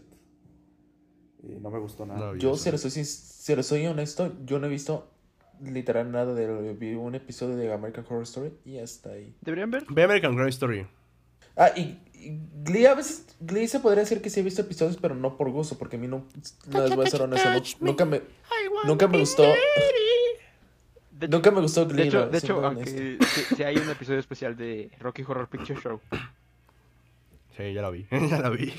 [1.44, 2.20] Y no me gustó nada.
[2.34, 5.12] No, Yo, si le soy, sin- si le soy honesto, yo no he visto
[5.62, 9.34] literal nada de lo vi un episodio de American Horror Story y hasta ahí.
[9.42, 9.86] ¿Deberían ver?
[9.90, 10.88] Ve American Crime Story.
[11.56, 12.00] Ah, y
[12.64, 15.50] Glee a veces, Glee se podría decir que sí he visto episodios, pero no por
[15.52, 16.26] gusto, porque a mí no,
[16.68, 17.50] no les voy a ser honesto,
[17.80, 18.22] nu- nunca me,
[18.86, 23.20] nunca me gustó, De hecho, nunca me gustó de Glee, hecho, no, de hecho aunque
[23.56, 26.00] sí hay un episodio especial de Rocky Horror Picture Show.
[27.56, 28.06] Sí, ya la vi.
[28.30, 28.74] ya la vi.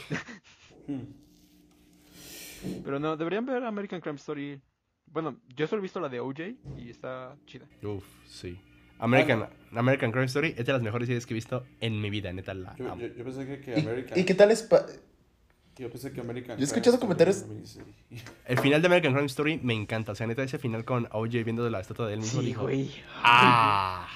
[2.85, 4.61] Pero no, deberían ver American Crime Story.
[5.07, 6.41] Bueno, yo solo he visto la de OJ
[6.77, 7.67] y está chida.
[7.83, 8.61] Uf, sí.
[8.99, 12.33] American, American Crime Story es de las mejores series que he visto en mi vida,
[12.33, 12.55] neta.
[12.55, 14.19] La Yo, yo, yo pensé que, que ¿Y, American.
[14.19, 14.63] y qué tal es?
[14.63, 14.85] pa-
[15.77, 16.57] Yo pensé que American.
[16.57, 17.45] Yo he escuchado comentarios-.
[18.47, 20.13] El final de American Crime Story me encanta.
[20.13, 22.41] O sea, neta, ese final con OJ viendo de la estatua de él mismo.
[22.41, 22.91] Sí, dijo, güey.
[23.23, 24.09] ¡Ah!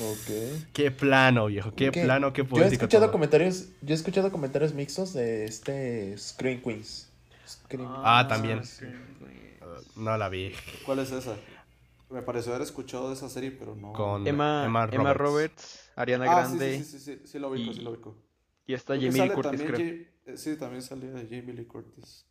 [0.00, 0.66] Ok.
[0.72, 1.72] ¡Qué plano, viejo!
[1.74, 3.12] ¡Qué Que plano, qué Yo he poético escuchado todo.
[3.12, 7.10] comentarios, yo he escuchado comentarios mixtos de este Screen Queens.
[7.46, 8.60] Scream- Ah, también.
[9.20, 9.32] güey.
[9.96, 10.52] Uh, no la vi.
[10.84, 11.36] ¿Cuál es esa?
[12.10, 13.92] Me pareció haber escuchado de esa serie, pero no.
[13.92, 15.90] Con Emma, Emma Emma Roberts.
[15.96, 18.16] Ariana Ah, sí, Grande sí, sí, sí, sí, sí lo ubico, sí y- lo ubico.
[18.66, 19.80] y está Jamie Lee Curtis, creo.
[19.80, 22.26] Eh, Sí, también salía de Jamie Lee Curtis.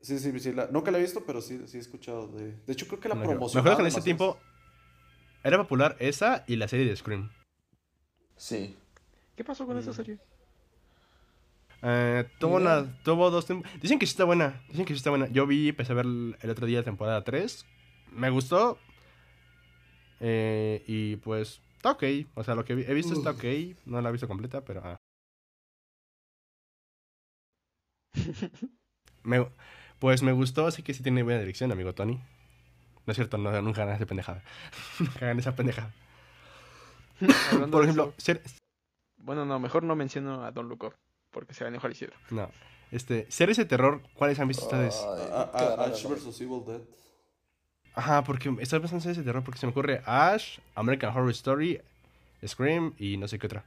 [0.00, 0.52] Sí, sí, sí.
[0.52, 0.66] La...
[0.66, 2.52] Nunca la he visto, pero sí, sí he escuchado de...
[2.66, 4.38] De hecho, creo que la Me acuerdo que en ese tiempo
[5.42, 7.30] era popular esa y la serie de Scream.
[8.36, 8.76] Sí.
[9.36, 9.94] ¿Qué pasó con esa Mm.
[9.94, 10.18] serie?
[11.82, 13.46] Eh, tuvo, una, tuvo dos
[13.80, 14.62] Dicen que sí está buena.
[14.68, 15.28] Dicen que sí está buena.
[15.28, 17.64] Yo vi, empecé a ver el, otro día temporada 3.
[18.14, 18.78] Me gustó.
[20.20, 22.04] Eh, y pues, está ok.
[22.34, 23.44] O sea, lo que he visto está ok.
[23.86, 24.80] No la he visto completa, pero.
[24.84, 24.96] ah.
[29.22, 29.46] Me-
[29.98, 32.20] pues me gustó, así que sí tiene buena dirección, amigo Tony.
[33.06, 34.42] No es cierto, no, nunca hagan esa pendejada.
[34.98, 35.92] nunca hagan esa pendejada.
[37.18, 38.42] Por de ejemplo, eso- ser-
[39.16, 40.94] Bueno, no, mejor no menciono a Don Look Up,
[41.30, 42.16] porque se va a enojar Isidro.
[42.30, 42.50] No.
[42.90, 44.94] Este, series de terror, ¿cuáles han visto ustedes?
[44.94, 46.80] Ash vs Evil Dead.
[47.94, 51.30] Ajá, porque estoy pensando en series de terror porque se me ocurre Ash, American Horror
[51.30, 51.80] Story,
[52.44, 53.64] Scream y no sé qué otra.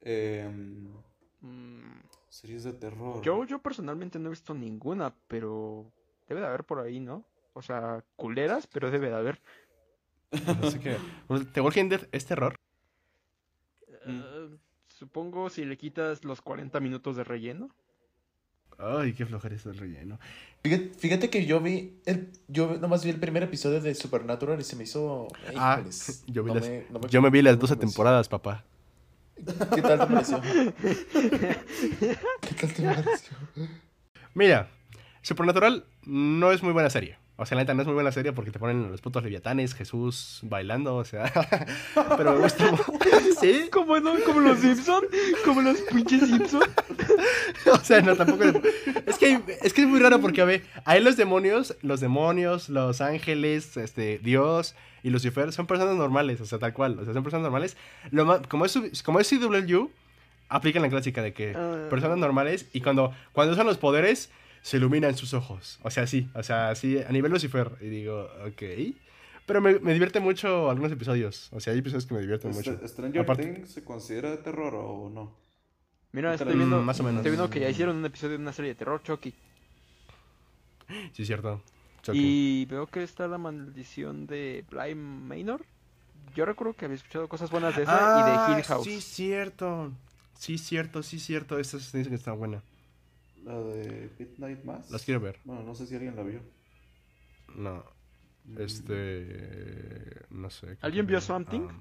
[0.00, 0.92] Em,
[1.40, 3.22] Mm, series de terror.
[3.22, 5.90] Yo, yo personalmente no he visto ninguna, pero
[6.28, 7.24] debe de haber por ahí, ¿no?
[7.52, 9.40] O sea, culeras, pero debe de haber.
[10.60, 10.96] No sé qué.
[11.52, 12.54] ¿The Walking Dead es terror?
[14.06, 14.56] Eh,
[14.88, 17.70] supongo si le quitas los 40 minutos de relleno.
[18.78, 20.18] Ay, qué flojera es el relleno.
[20.62, 24.64] Fíjate, fíjate que yo vi el, yo nomás vi el primer episodio de Supernatural y
[24.64, 25.28] se me hizo.
[25.56, 25.82] Ah,
[26.26, 27.90] yo, vi no las, me- no me- yo me vi las no 12 me pareció.
[27.90, 28.64] temporadas, papá.
[29.74, 30.40] ¿Qué tal te pareció?
[32.40, 33.36] ¿Qué tal te pareció?
[34.34, 34.68] Mira,
[35.22, 37.18] Supernatural no es muy buena serie.
[37.40, 39.72] O sea, la neta no es muy buena serie porque te ponen los putos leviatanes,
[39.72, 41.32] Jesús bailando, o sea.
[42.16, 42.68] Pero me gusta.
[43.40, 44.14] sí, ¿Cómo no?
[44.26, 45.04] ¿Como los Simpson?
[45.44, 46.62] ¿Como los pinches Simpson?
[47.72, 48.60] o sea, no tampoco.
[49.06, 52.68] Es que, es que es muy raro porque, a ver, ahí los demonios, los demonios,
[52.68, 54.74] los ángeles, este, Dios
[55.04, 56.98] y Lucifer son personas normales, o sea, tal cual.
[56.98, 57.76] O sea, son personas normales.
[58.10, 59.86] Lo ma- como, es, como es CW,
[60.48, 61.86] aplican la clásica de que Ah.
[61.88, 64.28] personas normales y cuando, cuando usan los poderes
[64.62, 65.78] se iluminan sus ojos.
[65.82, 67.72] O sea, sí, o sea, sí, a nivel Lucifer.
[67.80, 68.62] Y digo, ok.
[69.46, 71.48] Pero me, me divierte mucho algunos episodios.
[71.52, 72.86] O sea, hay episodios que me divierten Este- mucho.
[72.88, 75.34] ¿Stranger Aparte- Things se considera de terror o no?
[76.12, 77.18] Mira, estoy viendo, Mm, más o menos.
[77.20, 79.34] estoy viendo que ya hicieron un episodio de una serie de terror, Chucky.
[81.12, 81.62] Sí, cierto.
[82.02, 82.18] Chucky.
[82.18, 85.64] Y veo que está la maldición de Bly Manor.
[86.34, 88.86] Yo recuerdo que había escuchado cosas buenas de esa y de Hill House.
[88.86, 89.92] Ah, Sí, cierto.
[90.34, 91.58] Sí, cierto, sí, cierto.
[91.58, 92.62] Esta se dice que está buena.
[93.44, 94.90] La de Midnight Mass.
[94.90, 95.38] Las quiero ver.
[95.44, 96.40] Bueno, no sé si alguien la vio.
[97.54, 97.84] No.
[98.58, 100.22] Este.
[100.30, 100.78] No sé.
[100.80, 101.20] ¿Alguien vio no.
[101.20, 101.68] Swamp Thing?
[101.70, 101.74] Ah,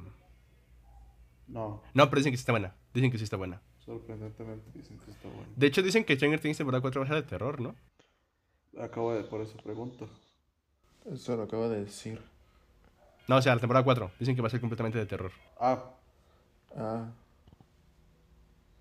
[1.47, 2.75] No, no, pero dicen que sí está buena.
[2.93, 3.61] Dicen que sí está buena.
[3.85, 5.47] sorprendentemente dicen que está bueno.
[5.55, 7.75] De hecho, dicen que Stranger Things temporada 4 va a ser de terror, ¿no?
[8.79, 10.09] Acabo de por eso pregunto.
[11.11, 12.21] Eso lo acabo de decir.
[13.27, 14.11] No, o sea, la temporada 4.
[14.19, 15.31] Dicen que va a ser completamente de terror.
[15.59, 15.83] Ah,
[16.75, 17.09] Ah,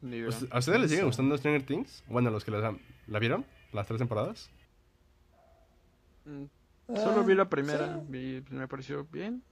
[0.02, 0.28] Idea.
[0.50, 2.04] ¿A ustedes les sigue gustando Stranger Things?
[2.08, 4.50] Bueno, los que las han- la vieron, las tres temporadas.
[6.24, 6.44] Mm,
[6.94, 8.00] Solo vi Ah, la primera, sí.
[8.08, 9.42] vi- me pareció bien.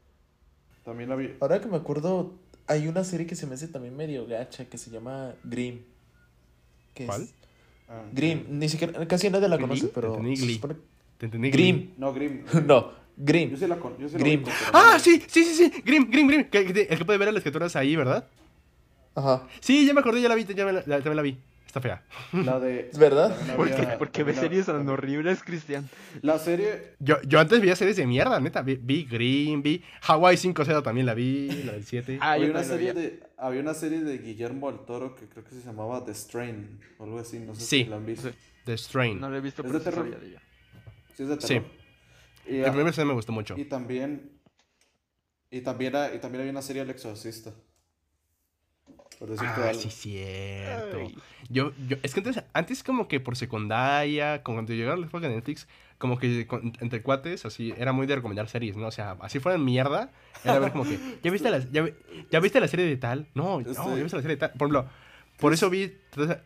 [0.85, 1.35] también la vi.
[1.40, 2.35] Ahora que me acuerdo,
[2.66, 5.80] hay una serie que se me hace también medio gacha que se llama Grimm.
[6.94, 7.28] que es- ¿Cuál?
[7.88, 10.11] Ah, Grimm, ni siquiera, casi nadie la conoce, pero.
[10.14, 10.54] Entendí se Glee.
[10.57, 10.76] supone-
[11.18, 11.50] ¿Te entendí?
[11.50, 11.90] Grimm.
[11.98, 12.44] No, Grimm.
[12.68, 13.54] No, Yo Grimm.
[13.68, 13.98] la con.
[13.98, 14.42] Yo sí la Grimm.
[14.42, 15.22] ubico, pero ¡Ah, sí!
[15.26, 15.83] Sí, sí, sí.
[15.85, 16.44] Grim, Grim, Grim.
[16.50, 18.28] Que- que- El que puede ver las escrituras ahí, ¿verdad?
[19.14, 19.46] Ajá.
[19.61, 21.38] Sí, ya me acordé, ya la vi, ya me la, la- también la vi.
[21.66, 22.05] Está fea.
[22.33, 22.88] La de.
[22.92, 23.37] ¿Es verdad?
[23.37, 25.88] también ¿Por qué, había- por qué ves también series la- tan horribles, Cristian?
[26.22, 26.94] La serie.
[27.00, 28.62] Yo, yo antes veía series de mierda, neta.
[28.62, 32.18] Vi, vi Grimm, vi Hawaii 5-0 también la vi, la del 7.
[32.20, 35.50] Ah, había, una serie de, había una serie de Guillermo del Toro que creo que
[35.50, 37.83] se llamaba The Strain o algo así, no sé Sí.
[37.83, 38.29] si la han visto.
[38.31, 38.35] Sí.
[38.66, 39.20] The Strain.
[39.20, 40.05] No lo he visto, ¿Es pero de sí terror?
[40.05, 40.42] sabía de ella.
[41.16, 41.46] Sí, es de Sí.
[41.48, 41.64] terror.
[42.46, 43.57] Y, El ah, primer episodio me gustó mucho.
[43.59, 44.31] y también.
[45.50, 47.53] Y también, y también había una serie El Exorcista.
[49.24, 49.80] Por decirte Ah, algo.
[49.80, 50.98] sí, cierto.
[51.00, 51.16] Ay.
[51.48, 55.30] Yo, yo, es que antes, antes como que por secundaria, como cuando llegaron las cosas
[55.30, 58.87] de Netflix, como que con- entre cuates, así, era muy de recomendar series, ¿no?
[58.88, 60.12] O sea, así fueran mierda,
[60.44, 61.88] era ver como que, ¿ya viste la, ya,
[62.30, 63.28] ya viste la serie de tal?
[63.34, 64.50] No, no, Este- ya viste la serie de tal.
[64.52, 64.90] Por ejemplo,
[65.38, 65.90] por eso vi,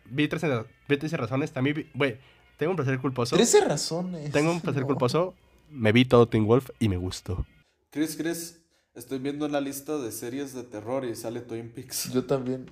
[0.05, 2.17] vi 13, vi 13 razones, también vi, güey,
[2.55, 3.35] tengo un placer culposo.
[3.35, 4.31] 13 razones.
[4.31, 4.87] Tengo un placer No.
[4.93, 5.35] culposo,
[5.69, 7.45] me vi todo Teen Wolf y me gustó.
[7.91, 8.61] Chris, Chris,
[8.95, 12.11] estoy viendo en la lista de series de terror y sale Twin Peaks.
[12.13, 12.69] Yo también.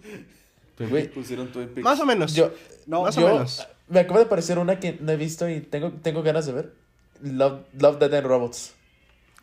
[0.80, 1.84] Güey, Pusieron Twin Peaks.
[1.84, 2.34] Más o menos.
[2.36, 2.52] Yo,
[2.86, 3.68] No, más o menos.
[3.88, 6.74] Me acaba de aparecer una que no he visto y tengo, tengo ganas de ver.
[7.22, 8.74] Love, Love, Dead and Robots.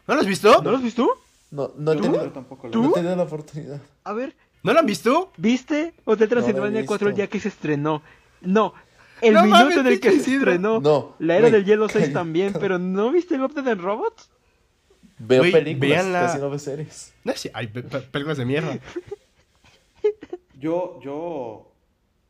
[0.07, 0.63] ¿No lo has visto?
[0.63, 1.09] ¿No lo has visto?
[1.51, 2.83] No, no he tenido, tampoco la ¿Tú?
[2.83, 3.81] no he tenido la oportunidad.
[4.05, 5.31] A ver, ¿No lo han visto?
[5.37, 8.03] ¿viste Hotel No Transilvania 4 el día que se estrenó?
[8.41, 8.75] No,
[9.21, 10.81] el No minuto mames, en el que se estrenó.
[10.81, 12.13] No, La era del hielo 6 cállate.
[12.13, 14.31] también, pero ¿no viste Love, Dead and Robots?
[15.27, 16.21] Veo Güey, películas, véanla.
[16.21, 17.13] casi no veo series.
[17.25, 18.79] No sé, hay pe- pe- películas de mierda.
[20.59, 21.71] Yo, yo.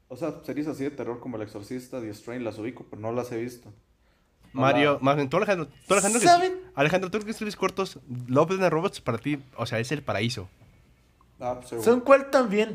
[0.08, 3.12] O sea, series así de terror como El Exorcista, The Strain, las ubico, pero no
[3.12, 3.72] las he visto.
[4.52, 6.56] No Mario, la- más bien, tú Alejandro, tú Alejandro, que.
[6.74, 10.48] Alejandro, tú que escribes cortos, Love and Robots para ti, o sea, es el paraíso.
[11.40, 11.84] Ah, pues, seguro.
[11.84, 12.74] ¿Son cuál también?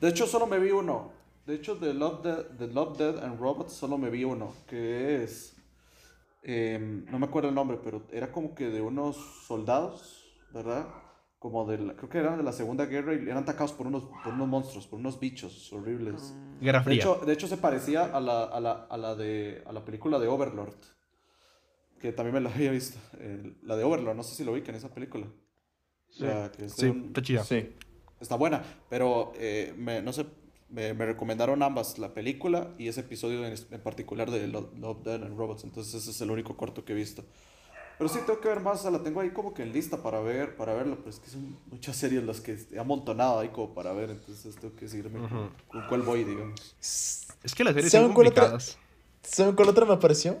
[0.00, 1.12] De hecho, solo me vi uno.
[1.46, 4.54] De hecho, de Love, Dead, de Love, Dead and Robots solo me vi uno.
[4.68, 5.54] Que es.
[6.42, 10.86] Em, no me acuerdo el nombre, pero era como que de unos soldados, ¿verdad?
[11.38, 14.04] Como de la- creo que eran de la Segunda Guerra y eran atacados por unos,
[14.24, 16.34] por unos monstruos, por unos bichos horribles.
[16.60, 16.96] Guerra De Fría.
[16.98, 20.18] hecho, de hecho se parecía a la, a la, a la, de, a la película
[20.18, 20.74] de Overlord.
[21.98, 22.98] Que también me la había visto.
[23.18, 25.26] El- la de Overlord, no sé si lo vi en esa película.
[26.08, 27.44] O sea, que es de sí, un- está chida.
[27.44, 27.74] Sí.
[28.20, 30.26] Está buena, pero eh, me- no sé,
[30.70, 35.02] me, me recomendaron ambas, la película y ese episodio en, en particular de Lo- Love,
[35.04, 35.64] Death and Robots.
[35.64, 37.24] Entonces ese es el único corto que he visto.
[37.98, 40.02] Pero sí tengo que ver más, o sea, la tengo ahí como que en lista
[40.02, 43.48] para ver, para verla, pero es que son muchas series las que he amontonado ahí
[43.50, 46.74] como para ver, entonces tengo que decirme con, con cuál voy, digamos.
[46.80, 48.44] Es que las series ¿Saben son cuál otra?
[48.44, 48.78] complicadas.
[49.22, 50.38] ¿Saben cuál otra me apareció?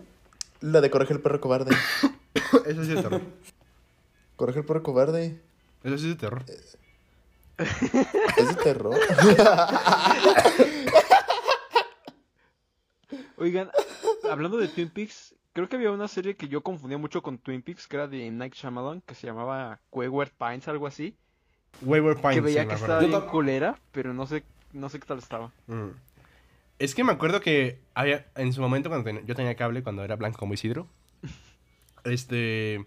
[0.62, 1.72] La de Coraje el perro cobarde.
[2.66, 3.20] Eso sí es de terror.
[4.36, 5.38] Coraje el perro cobarde.
[5.84, 6.44] Eso sí es de terror.
[8.36, 8.96] Es de terror.
[13.36, 13.70] Oigan,
[14.30, 17.62] hablando de Twin Peaks, creo que había una serie que yo confundía mucho con Twin
[17.62, 21.16] Peaks, que era de Night Shyamalan, que se llamaba Wayward Pines, algo así.
[21.82, 22.34] Wayward Pines.
[22.36, 25.50] que veía sí, que estaba bien culera, pero no sé, no sé qué tal estaba.
[25.66, 25.88] Mm.
[26.78, 30.04] Es que me acuerdo que había, en su momento, cuando ten- yo tenía cable, cuando
[30.04, 30.86] era blanco como Isidro,
[32.04, 32.84] este,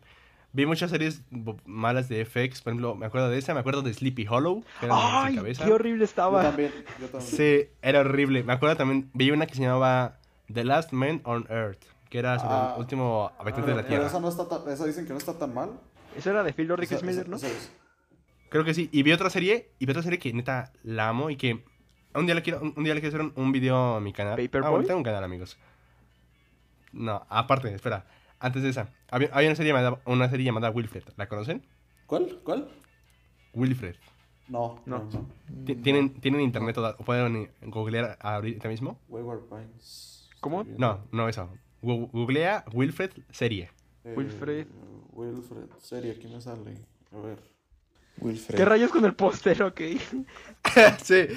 [0.54, 1.22] vi muchas series
[1.66, 4.86] malas de FX, por ejemplo, me acuerdo de esa, me acuerdo de Sleepy Hollow, que
[4.86, 5.36] era ¡Ay!
[5.36, 5.66] cabeza.
[5.66, 6.42] ¡Qué horrible Yo estaba!
[6.44, 7.32] también, yo también.
[7.36, 8.44] Sí, era horrible.
[8.44, 10.18] Me acuerdo también, vi una que se llamaba
[10.54, 12.72] The Last Man on Earth, que era sobre Ah.
[12.76, 14.08] el último habitante de la Pero Tierra.
[14.08, 15.72] esa, no está tan- esa dicen que no está tan mal.
[16.16, 17.36] Eso era de Phil Lord Esa- Miller, esa- ¿no?
[17.38, 17.72] esa es-
[18.50, 18.88] Creo que sí.
[18.92, 21.64] Y vi otra serie, y vi otra serie que neta la amo y que
[22.14, 24.14] un día le quiero, un, un día le quiero hacer un, un video a mi
[24.14, 24.36] canal.
[24.36, 24.68] ¿Paperboy?
[24.68, 25.58] Ah, bueno, tengo un canal, amigos.
[26.92, 28.06] No, aparte, espera.
[28.44, 31.04] Antes de esa, había, había una, serie llamada, una serie llamada Wilfred.
[31.16, 31.66] ¿La conocen?
[32.08, 32.42] ¿Cuál?
[32.44, 32.68] ¿Cuál?
[33.54, 33.96] Wilfred.
[34.50, 35.10] No, no, No.
[35.50, 35.66] no.
[35.66, 39.00] Ti- ¿Tienen, ¿Tienen internet o pueden googlear ahorita mismo?
[39.08, 40.30] Wayward Pines.
[40.42, 40.66] ¿Cómo?
[40.78, 41.50] No, no eso.
[41.82, 43.72] Googlea Wilfred serie.
[44.04, 44.68] Eh, Wilfred.
[45.14, 45.70] Wilfred.
[45.80, 46.76] Serie, aquí me sale.
[47.14, 47.40] A ver.
[48.18, 48.58] Wilfred.
[48.58, 49.80] ¿Qué rayos con el póster, ok?
[51.02, 51.28] sí.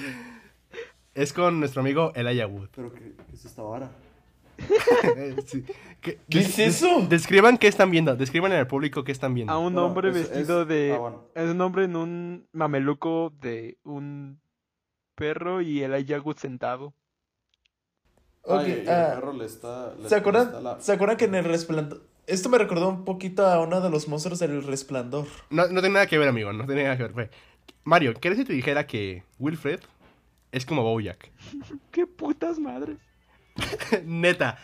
[1.15, 2.67] Es con nuestro amigo Elijah Wood.
[2.75, 3.89] Pero, ¿qué, qué es esta vara?
[5.45, 5.63] Sí.
[6.01, 7.05] ¿Qué, ¿Qué es eso?
[7.09, 8.15] Describan qué están viendo.
[8.15, 9.51] Describan al público qué están viendo.
[9.53, 10.93] A un hombre es- vestido es- de...
[10.93, 11.23] ah, bueno.
[11.35, 14.39] Es un hombre en un mameluco de un
[15.15, 16.93] perro y el Wood sentado.
[18.43, 19.93] Ok, Ay, el ah, perro le está.
[19.95, 22.01] le- ¿Se le acuerdan, está la- ¿Se acuerdan que en el resplandor...
[22.27, 25.25] Esto me recordó un poquito a uno de los monstruos del resplandor.
[25.49, 26.51] No, no tiene nada que ver, amigo.
[26.53, 27.31] No tiene nada que ver.
[27.83, 29.79] Mario, ¿qué si te dijera que Wilfred
[30.51, 31.31] es como Bojack?
[31.91, 32.97] ¡Qué putas madres!
[34.05, 34.57] Neta.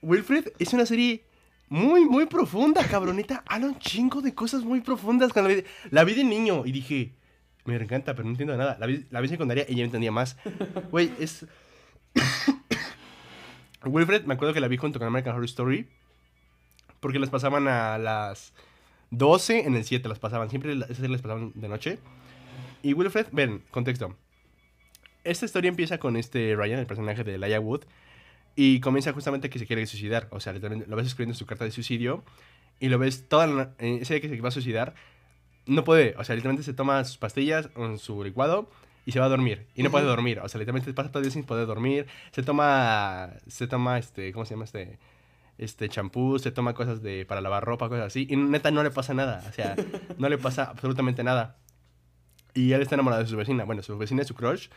[0.00, 1.24] Wilfred es una serie
[1.68, 3.42] muy, muy profunda, cabronita.
[3.46, 5.32] Habla un chingo de cosas muy profundas.
[5.32, 7.12] Cuando la, vi, la vi de niño y dije,
[7.64, 8.76] me encanta, pero no entiendo nada.
[8.78, 10.36] La vi, la vi secundaria y ya entendía más.
[13.84, 15.88] Wilfred, me acuerdo que la vi junto con American Horror Story.
[17.00, 18.52] Porque las pasaban a las
[19.10, 20.50] 12 en el 7, las pasaban.
[20.50, 21.98] Siempre esas las pasaban de noche.
[22.82, 24.16] Y Wilfred, ven, contexto.
[25.24, 27.84] Esta historia empieza con este Ryan, el personaje de Elijah Wood.
[28.54, 30.28] Y comienza justamente que se quiere suicidar.
[30.30, 32.24] O sea, lo ves escribiendo su carta de suicidio.
[32.80, 34.94] Y lo ves toda la, ese que se va a suicidar.
[35.66, 36.14] No puede.
[36.18, 38.68] O sea, literalmente se toma sus pastillas su licuado.
[39.04, 39.66] Y se va a dormir.
[39.74, 40.40] Y no puede dormir.
[40.40, 42.06] O sea, literalmente pasa todo el día sin poder dormir.
[42.30, 43.30] Se toma.
[43.46, 44.32] Se toma este.
[44.32, 44.98] ¿Cómo se llama este?
[45.58, 46.38] Este champú.
[46.38, 47.24] Se toma cosas de.
[47.24, 48.26] para lavar ropa, cosas así.
[48.30, 49.42] Y neta no le pasa nada.
[49.48, 49.74] O sea,
[50.18, 51.56] no le pasa absolutamente nada.
[52.54, 53.64] Y él está enamorado de su vecina.
[53.64, 54.68] Bueno, su vecina es su crush.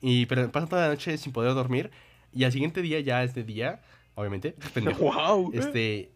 [0.00, 1.90] Y, pero pasa toda la noche sin poder dormir.
[2.34, 3.80] Y al siguiente día, ya es de día,
[4.14, 5.12] obviamente, pendejo.
[5.12, 5.52] ¡Wow!
[5.54, 6.10] Este.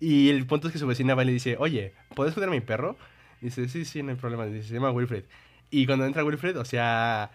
[0.00, 2.52] y el punto es que su vecina va y le dice, oye, ¿puedes cuidar a
[2.52, 2.96] mi perro?
[3.40, 4.46] dice, sí, sí, no hay problema.
[4.46, 5.24] Dice, se llama Wilfred.
[5.70, 7.30] Y cuando entra Wilfred, o sea,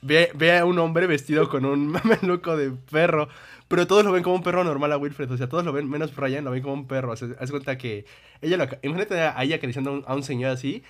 [0.00, 3.28] ve, ve a un hombre vestido con un mameluco de perro.
[3.68, 5.30] Pero todos lo ven como un perro normal a Wilfred.
[5.30, 7.12] O sea, todos lo ven, menos Ryan, lo ven como un perro.
[7.12, 8.04] O sea, haz cuenta que
[8.40, 8.68] ella lo.
[8.82, 10.82] Imagínate a ella acariciando a un, a un señor así.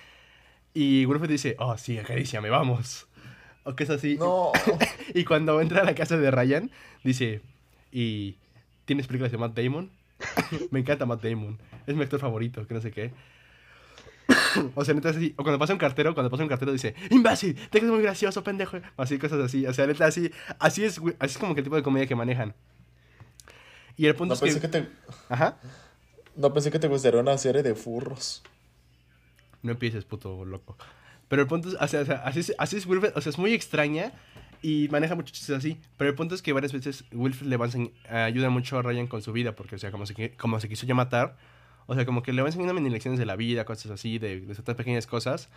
[0.73, 3.07] Y Wilfred dice, oh, sí, acaríciame, vamos.
[3.63, 4.17] O que es así.
[4.17, 4.51] No.
[5.13, 6.71] Y cuando entra a la casa de Ryan,
[7.03, 7.41] dice,
[7.91, 8.37] ¿y
[8.85, 9.91] tienes películas de Matt Damon?
[10.71, 11.59] Me encanta Matt Damon.
[11.85, 13.11] Es mi actor favorito, que no sé qué.
[14.75, 15.33] o sea, neta así.
[15.37, 18.43] O cuando pasa un cartero, cuando pasa un cartero dice, imbécil, te crees muy gracioso,
[18.43, 18.77] pendejo.
[18.97, 19.65] Así, cosas así.
[19.67, 20.31] O sea, neta así.
[20.59, 22.55] Así es, así es como que el tipo de comedia que manejan.
[23.97, 24.69] Y el punto No es pensé que...
[24.69, 24.89] que te...
[25.29, 25.57] Ajá.
[26.35, 28.41] No pensé que te gustaría una serie de furros.
[29.61, 30.75] No empieces, puto loco.
[31.33, 33.31] Pero el punto es, o sea, o sea, así, es, así es Wilfred, o sea,
[33.31, 34.11] es muy extraña
[34.61, 35.79] y maneja muchos chistes así.
[35.97, 37.67] Pero el punto es que varias veces Wilfred le va
[38.07, 40.59] a ayuda mucho a Ryan con su vida, porque, o sea, como se, qui- como
[40.59, 41.35] se quiso ya matar,
[41.87, 44.41] o sea, como que le va enseñando mini lecciones de la vida, cosas así, de,
[44.41, 45.49] de ciertas pequeñas cosas.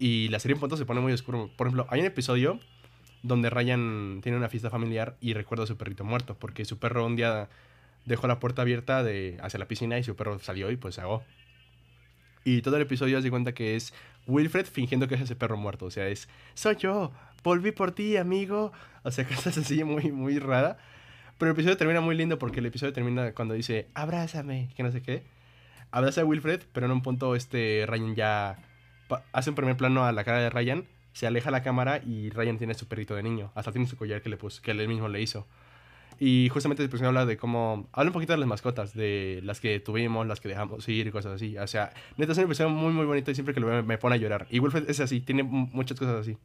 [0.00, 1.48] Y la serie en punto se pone muy oscuro.
[1.56, 2.58] Por ejemplo, hay un episodio
[3.22, 7.06] donde Ryan tiene una fiesta familiar y recuerda a su perrito muerto, porque su perro
[7.06, 7.48] un día
[8.04, 11.02] dejó la puerta abierta de, hacia la piscina y su perro salió y pues se
[11.02, 11.22] ahogó.
[12.44, 13.92] Y todo el episodio se cuenta que es
[14.26, 15.86] Wilfred fingiendo que es ese perro muerto.
[15.86, 17.12] O sea, es, soy yo,
[17.42, 18.72] volví por ti, amigo.
[19.02, 20.78] O sea, cosas así muy, muy rara.
[21.38, 24.92] Pero el episodio termina muy lindo porque el episodio termina cuando dice, abrázame, que no
[24.92, 25.22] sé qué.
[25.90, 28.58] Abraza a Wilfred, pero en un punto este Ryan ya
[29.32, 32.58] hace un primer plano a la cara de Ryan se aleja la cámara y Ryan
[32.58, 33.50] tiene su perrito de niño.
[33.54, 35.46] Hasta tiene su collar que, le puso, que él mismo le hizo.
[36.22, 37.88] Y justamente después habla de cómo...
[37.92, 41.10] Habla un poquito de las mascotas, de las que tuvimos, las que dejamos ir y
[41.10, 41.56] cosas así.
[41.56, 43.96] O sea, neta es un episodio muy, muy bonito y siempre que lo veo me
[43.96, 44.46] pone a llorar.
[44.50, 46.36] Y Wilfred es así, tiene muchas cosas así.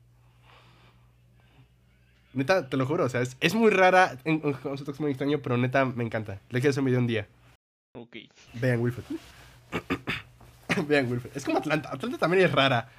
[2.34, 5.58] Neta, te lo juro, o sea, es, es muy rara, en, es muy extraño, pero
[5.58, 6.40] neta me encanta.
[6.50, 7.28] Le quiero hacer un video un día.
[7.98, 8.16] Ok.
[8.54, 9.04] Vean Wilfred.
[10.88, 11.32] Vean Wilfred.
[11.36, 11.90] Es como Atlanta.
[11.92, 12.90] Atlanta también es rara.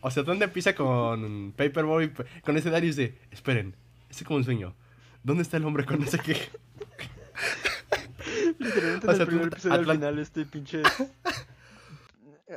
[0.00, 3.74] O sea, Atlanta empieza con Paperboy, con ese Darius de, esperen,
[4.08, 4.74] es como un sueño.
[5.22, 6.34] ¿Dónde está el hombre con ese qué?
[8.58, 10.82] Literalmente en el primer episodio al final este pinche...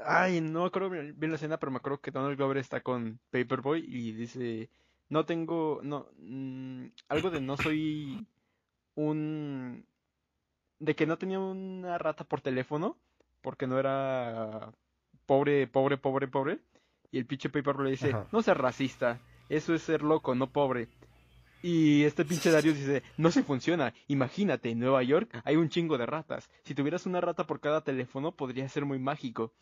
[0.06, 3.20] Ay, no me acuerdo bien la escena, pero me acuerdo que Donald Glover está con
[3.30, 4.72] Paperboy y dice,
[5.10, 8.26] no tengo, no, mm, algo de no soy
[8.96, 9.86] un,
[10.80, 12.98] de que no tenía una rata por teléfono,
[13.42, 14.72] porque no era
[15.28, 16.60] pobre, pobre, pobre, pobre,
[17.12, 20.88] y el pinche Paperboy le dice, no seas racista, eso es ser loco, no pobre.
[21.64, 23.94] Y este pinche Darius dice, no se funciona.
[24.10, 26.50] Imagínate, en Nueva York hay un chingo de ratas.
[26.66, 29.54] Si tuvieras una rata por cada teléfono, podría ser muy mágico.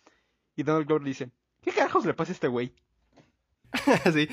[0.56, 1.30] Y Donald Glover dice,
[1.62, 2.74] ¿qué carajos le pasa a este güey?
[4.14, 4.28] sí.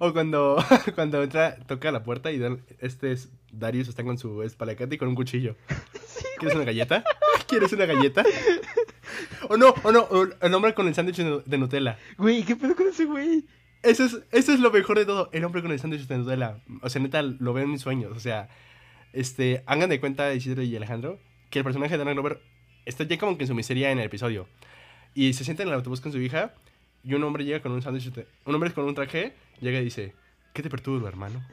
[0.00, 0.62] O cuando,
[0.94, 2.42] cuando entra, toca la puerta y
[2.78, 3.16] este
[3.50, 5.56] Darius está con su espalacate y con un cuchillo.
[6.38, 7.04] ¿Quieres una galleta?
[7.48, 8.22] ¿Quieres una galleta?
[9.48, 10.08] O no, o no,
[10.42, 11.98] el hombre con el sándwich de Nutella.
[12.18, 13.46] Güey, ¿qué pedo con ese güey?
[13.84, 15.28] Eso es, eso es lo mejor de todo.
[15.32, 16.56] El hombre con el sándwich de Nutella.
[16.80, 18.16] O sea, neta, lo veo en mis sueños.
[18.16, 18.48] O sea,
[19.12, 21.18] este, hagan de cuenta, Isidro y Alejandro,
[21.50, 22.40] que el personaje de Donald Glover
[22.86, 24.48] está ya como que en su miseria en el episodio.
[25.14, 26.54] Y se sienta en el autobús con su hija
[27.04, 28.10] y un hombre llega con un sándwich,
[28.44, 30.14] un hombre con un traje, llega y dice,
[30.54, 31.46] ¿qué te perturba, hermano?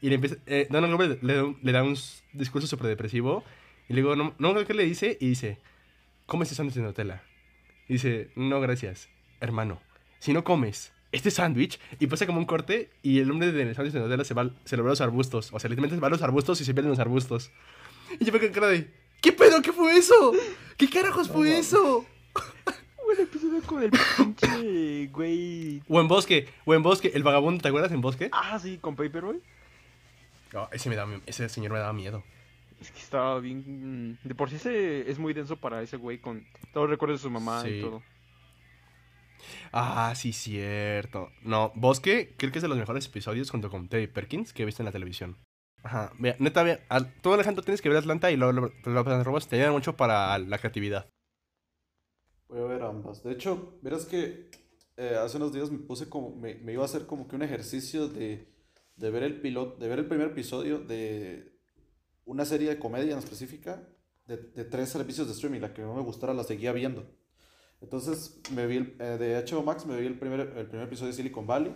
[0.00, 1.96] Y le empieza, eh, Glover le, da un
[2.32, 3.44] discurso súper depresivo
[3.88, 5.58] y luego, no, no qué le dice, y dice,
[6.26, 7.22] ¿come ese sándwich de Nutella?
[7.88, 9.08] Y dice, no, gracias,
[9.40, 9.80] hermano.
[10.18, 13.94] Si no comes este sándwich y pasa como un corte y el hombre del sándwich
[13.94, 15.50] de Nutella se, va, se lo ve a los arbustos.
[15.52, 17.50] O sea, literalmente se va a los arbustos y se pierden los arbustos.
[18.18, 18.90] Y yo me quedo cara de,
[19.20, 19.60] ¿qué pedo?
[19.62, 20.32] ¿Qué fue eso?
[20.76, 22.04] ¿Qué carajos fue eso?
[23.04, 25.82] Buen episodio con el pinche güey.
[25.88, 28.28] O en Bosque, o en Bosque, el vagabundo, ¿te acuerdas en Bosque?
[28.32, 29.40] Ah, sí, con Paperboy.
[30.72, 32.22] Ese, me da, ese señor me daba miedo.
[32.80, 34.18] Es que estaba bien.
[34.22, 37.22] De por sí ese es muy denso para ese güey con todos los recuerdos de
[37.22, 38.02] su mamá y todo.
[39.72, 41.30] Ah, sí, cierto.
[41.42, 44.66] No, Bosque creo que es de los mejores episodios junto con Teddy Perkins que he
[44.66, 45.36] visto en la televisión.
[45.82, 46.80] Ajá, mira, neta, mira,
[47.22, 50.58] tú Alejandro tienes que ver Atlanta y luego los robos te ayudan mucho para la
[50.58, 51.08] creatividad.
[52.48, 53.22] Voy a ver ambas.
[53.22, 54.50] De hecho, verás que
[54.96, 57.42] eh, hace unos días me puse como, me, me, iba a hacer como que un
[57.42, 58.48] ejercicio de,
[58.96, 61.52] de ver el piloto, de ver el primer episodio de
[62.24, 63.86] una serie de comedia en específica
[64.26, 67.06] de, de tres servicios de streaming, la que no me gustara la seguía viendo.
[67.80, 71.08] Entonces, me vi el, eh, de HBO Max, me vi el primer, el primer episodio
[71.12, 71.74] de Silicon Valley.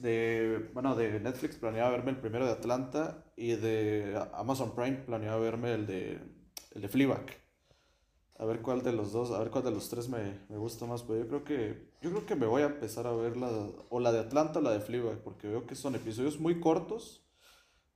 [0.00, 5.38] De, bueno, de Netflix planeaba verme el primero de Atlanta y de Amazon Prime planeaba
[5.38, 6.18] verme el de,
[6.72, 7.26] el de Fleabag.
[8.38, 10.86] A ver cuál de los dos, a ver cuál de los tres me, me gusta
[10.86, 11.02] más.
[11.02, 13.50] Pues yo creo que yo creo que me voy a empezar a ver la,
[13.90, 17.26] o la de Atlanta o la de Fleabag, porque veo que son episodios muy cortos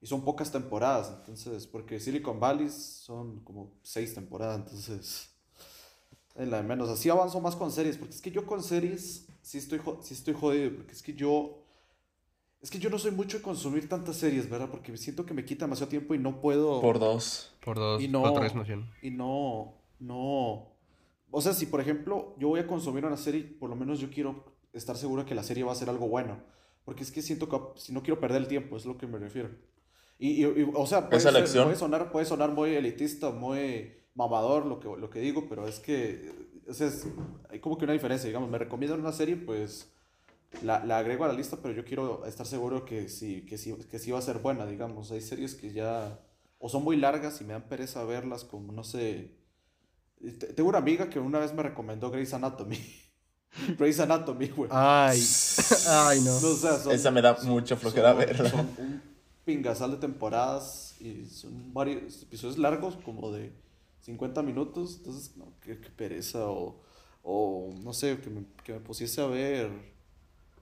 [0.00, 1.10] y son pocas temporadas.
[1.18, 5.33] Entonces, porque Silicon Valley son como seis temporadas, entonces
[6.34, 6.88] en la de menos.
[6.88, 10.34] Así avanzo más con series, porque es que yo con series sí estoy, sí estoy
[10.34, 11.60] jodido, porque es que yo...
[12.60, 14.70] Es que yo no soy mucho de consumir tantas series, ¿verdad?
[14.70, 16.80] Porque siento que me quita demasiado tiempo y no puedo...
[16.80, 17.54] Por dos.
[17.62, 18.02] Por dos.
[18.02, 18.24] Y no...
[19.02, 19.74] Y no...
[20.00, 20.74] No...
[21.30, 24.08] O sea, si por ejemplo yo voy a consumir una serie, por lo menos yo
[24.08, 26.40] quiero estar seguro que la serie va a ser algo bueno.
[26.84, 29.18] Porque es que siento que si no quiero perder el tiempo, es lo que me
[29.18, 29.50] refiero.
[30.18, 35.10] Y, o sea, puede, puede, sonar, puede sonar muy elitista, muy mamador lo que, lo
[35.10, 36.32] que digo, pero es que
[36.66, 37.06] es,
[37.50, 39.92] hay como que una diferencia, digamos, me recomiendan una serie, pues
[40.62, 43.74] la, la, agrego a la lista, pero yo quiero estar seguro que sí, que, sí,
[43.90, 45.10] que sí va a ser buena, digamos.
[45.10, 46.20] Hay series que ya
[46.58, 49.36] o son muy largas y me dan pereza verlas, como no sé.
[50.56, 52.78] Tengo una amiga que una vez me recomendó Grey's Anatomy.
[53.78, 54.70] Grey's Anatomy, güey.
[54.72, 55.20] Ay,
[55.88, 56.38] ay, no.
[56.90, 58.48] Esa me da mucha flojera verla.
[58.48, 59.02] Son un
[59.44, 63.52] pingasal de temporadas y son varios episodios largos, como de
[64.04, 66.78] 50 minutos, entonces, no, qué, pereza, o,
[67.22, 69.70] o, no sé, que me, que me pusiese a ver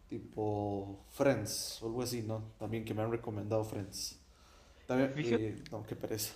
[0.09, 2.53] tipo Friends o algo así, ¿no?
[2.59, 4.21] También que me han recomendado Friends.
[4.87, 6.35] También, no, qué pereza.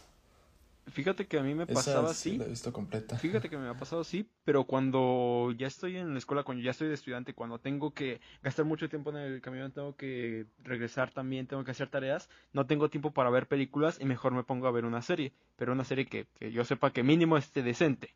[0.88, 2.38] Fíjate que a mí me pasaba así.
[2.38, 3.18] La he visto completa.
[3.18, 6.70] Fíjate que me ha pasado así, pero cuando ya estoy en la escuela, cuando ya
[6.70, 11.10] estoy de estudiante, cuando tengo que gastar mucho tiempo en el camión, tengo que regresar
[11.10, 14.68] también, tengo que hacer tareas, no tengo tiempo para ver películas y mejor me pongo
[14.68, 18.14] a ver una serie, pero una serie que, que yo sepa que mínimo esté decente.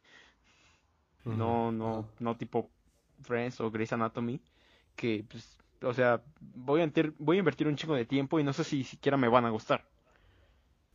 [1.25, 2.71] No, no, no tipo
[3.23, 4.41] Friends o Grey's Anatomy,
[4.97, 8.45] que, pues, o sea, voy a, invertir, voy a invertir un chingo de tiempo y
[8.45, 9.85] no sé si siquiera me van a gustar.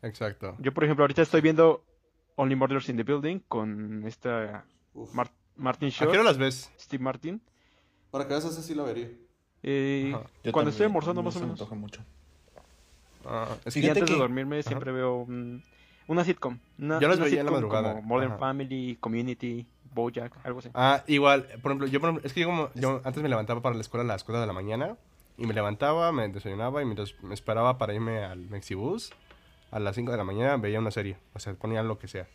[0.06, 0.56] Exacto.
[0.60, 1.84] Yo, por ejemplo, ahorita estoy viendo
[2.36, 4.66] Only Murders in the Building con esta.
[5.14, 6.72] Mar- Martin ¿A Short, qué hora las ves?
[6.80, 7.42] Steve Martin.
[8.12, 9.10] Para que veas, esa sí la vería.
[9.64, 10.16] Eh,
[10.52, 11.60] cuando estoy almorzando no más o me menos.
[11.60, 12.02] antoja mucho.
[13.26, 15.26] Ah, es Y que Fíjate antes de dormirme siempre veo
[16.08, 16.60] una sitcom.
[16.78, 17.90] Una, Yo las veía en la madrugada.
[17.96, 18.40] Como Modern Ajá.
[18.40, 20.70] Family, Community, Bojack, algo así.
[20.76, 23.62] Ah, igual, por ejemplo, yo, por ejemplo, es que yo como, yo antes me levantaba
[23.62, 24.98] para la escuela a las 4 de la mañana,
[25.38, 29.12] y me levantaba, me desayunaba, y mientras me esperaba para irme al Mexibus,
[29.76, 32.28] a las 5 de la mañana veía una serie, o sea, ponía lo que sea.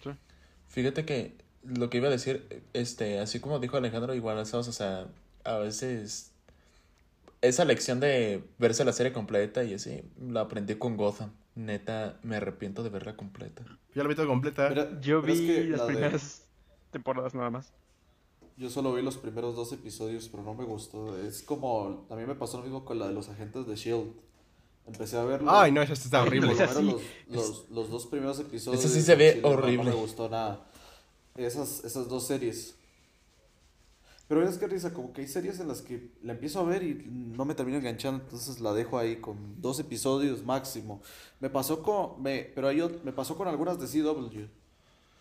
[0.68, 4.72] Fíjate que lo que iba a decir, este, así como dijo Alejandro, igual estamos, o
[4.72, 5.06] sea,
[5.44, 6.32] a veces
[7.40, 11.30] esa lección de verse la serie completa y así, la aprendí con Gotham.
[11.54, 13.64] Neta, me arrepiento de verla completa.
[13.94, 14.68] Ya la vi toda completa.
[15.00, 16.46] Yo pero es vi que las la de- primeras
[16.90, 17.72] temporadas nada más.
[18.56, 21.18] Yo solo vi los primeros dos episodios, pero no me gustó.
[21.18, 22.04] Es como.
[22.08, 24.12] También me pasó lo mismo con la de los agentes de Shield.
[24.86, 25.50] Empecé a verlo.
[25.50, 26.48] Ay, no, esa está y por horrible.
[26.48, 28.84] lo menos los, los, los dos primeros episodios.
[28.84, 29.84] Esa sí se ve chile horrible.
[29.84, 30.66] No, me gustó nada.
[31.36, 32.74] Esas, esas dos series.
[34.30, 36.84] Pero es que risa, como que hay series en las que la empiezo a ver
[36.84, 41.02] y no me termino enganchando, entonces la dejo ahí con dos episodios máximo.
[41.40, 42.22] Me pasó con.
[42.22, 44.44] Me, pero hay me pasó con algunas de CW.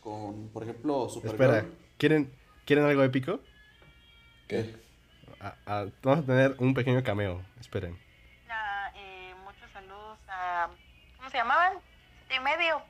[0.02, 1.44] Con, por ejemplo, Supergirl.
[1.44, 1.66] Espera,
[1.98, 2.32] ¿quieren,
[2.66, 3.40] ¿quieren algo épico?
[4.48, 4.76] ¿Qué?
[5.40, 7.98] Ah, ah, vamos a tener un pequeño cameo, esperen.
[8.46, 10.20] Hola, eh, muchos saludos
[10.50, 10.70] a.
[11.18, 11.74] ¿Cómo se llamaban?
[12.28, 12.82] Siete y medio.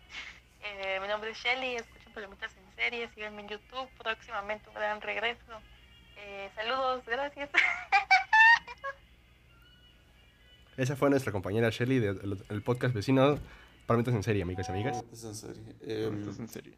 [0.62, 5.02] Eh, mi nombre es Shelly, escucho Palomitas en serie, síganme en YouTube, próximamente un gran
[5.02, 5.62] regreso.
[6.18, 7.50] Eh, saludos, gracias.
[10.78, 13.38] Esa fue nuestra compañera Shelly del el podcast vecino.
[13.86, 15.04] Palomitas en serie, amigos y amigas.
[15.12, 15.64] En serio.
[15.82, 16.74] Em, es en serio.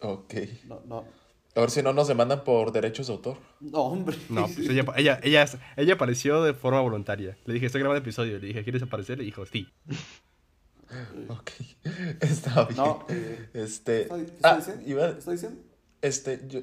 [0.00, 0.34] Ok.
[0.64, 1.27] no, no.
[1.54, 3.36] A ver si no nos demandan por derechos de autor.
[3.60, 4.16] No, hombre.
[4.28, 5.46] No, pues ella, ella, ella,
[5.76, 7.36] ella apareció de forma voluntaria.
[7.46, 8.38] Le dije, estoy grabando episodio.
[8.38, 9.18] Le dije, ¿quieres aparecer?
[9.18, 9.68] Le dijo, sí.
[11.28, 11.50] Ok.
[12.20, 12.76] Está bien.
[12.76, 14.02] No, eh, Este.
[14.02, 14.82] ¿está, está Ah, diciendo?
[14.86, 15.08] iba.
[15.08, 15.60] ¿Está diciendo?
[16.00, 16.40] Este.
[16.48, 16.60] Yo,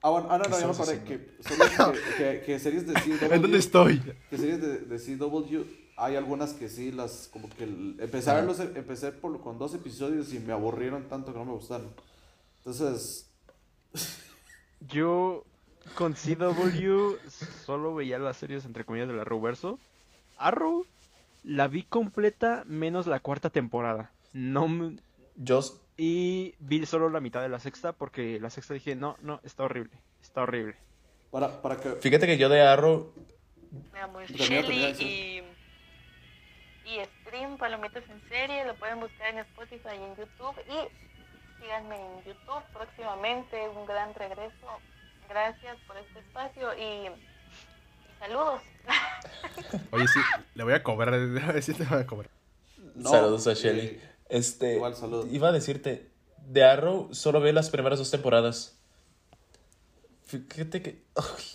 [0.00, 1.70] Ah, bueno, ah, no, ¿Qué no, ya me acordé que series,
[2.16, 3.32] que, que, que series de CW.
[3.34, 4.00] ¿En dónde estoy?
[4.30, 5.62] Que series de, de CW,
[5.96, 10.32] hay algunas que sí, las como que empecé a verlos, empecé por, con dos episodios
[10.32, 11.88] y me aburrieron tanto que no me gustaron.
[12.58, 13.27] Entonces,
[14.80, 15.44] Yo
[15.94, 17.16] con CW
[17.64, 19.78] solo veía las series entre comillas del Arrowverso.
[20.36, 20.86] Arrow
[21.44, 24.10] la vi completa menos la cuarta temporada.
[24.32, 24.92] No
[25.36, 25.60] yo.
[25.96, 29.64] y vi solo la mitad de la sexta porque la sexta dije, no, no, está
[29.64, 30.76] horrible, está horrible.
[31.30, 31.90] para, para que...
[31.92, 33.12] Fíjate que yo de Arrow.
[33.92, 35.42] Me llamo Termina, Shelly y,
[36.90, 40.54] y stream Palomitas en serie, lo pueden buscar en Spotify y en YouTube.
[40.68, 41.07] Y
[41.60, 44.66] síganme en YouTube próximamente, un gran regreso.
[45.28, 48.62] Gracias por este espacio y, y saludos.
[49.92, 50.20] Oye, sí,
[50.54, 51.14] le voy a cobrar.
[51.62, 52.30] Sí, te voy a cobrar.
[52.94, 54.00] No, Saludos a eh, Shelly.
[54.28, 54.74] Este.
[54.74, 55.26] igual, saludos.
[55.30, 56.10] Iba a decirte.
[56.46, 58.77] De Arrow solo vi las primeras dos temporadas.
[60.28, 61.02] Fíjate que.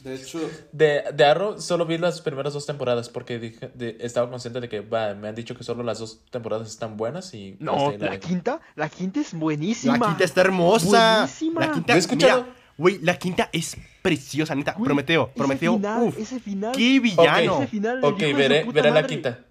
[0.03, 0.39] De hecho,
[0.71, 4.67] De, de Arrow solo vi las primeras dos temporadas porque dije, de- estaba consciente de
[4.67, 8.07] que me han dicho que solo las dos temporadas están buenas y No, ahí la
[8.09, 9.97] la quinta, la quinta es buenísima.
[9.99, 11.17] La quinta está hermosa.
[11.19, 11.61] Buenísima.
[11.61, 14.71] La quinta, escuchado- mira, güey, la quinta es preciosa, neta.
[14.74, 15.76] Güey, Prometeo, ese Prometeo.
[15.76, 17.57] final, uf, ese final, qué villano.
[17.59, 19.45] ese final, el Ok, veré, veré la quinta.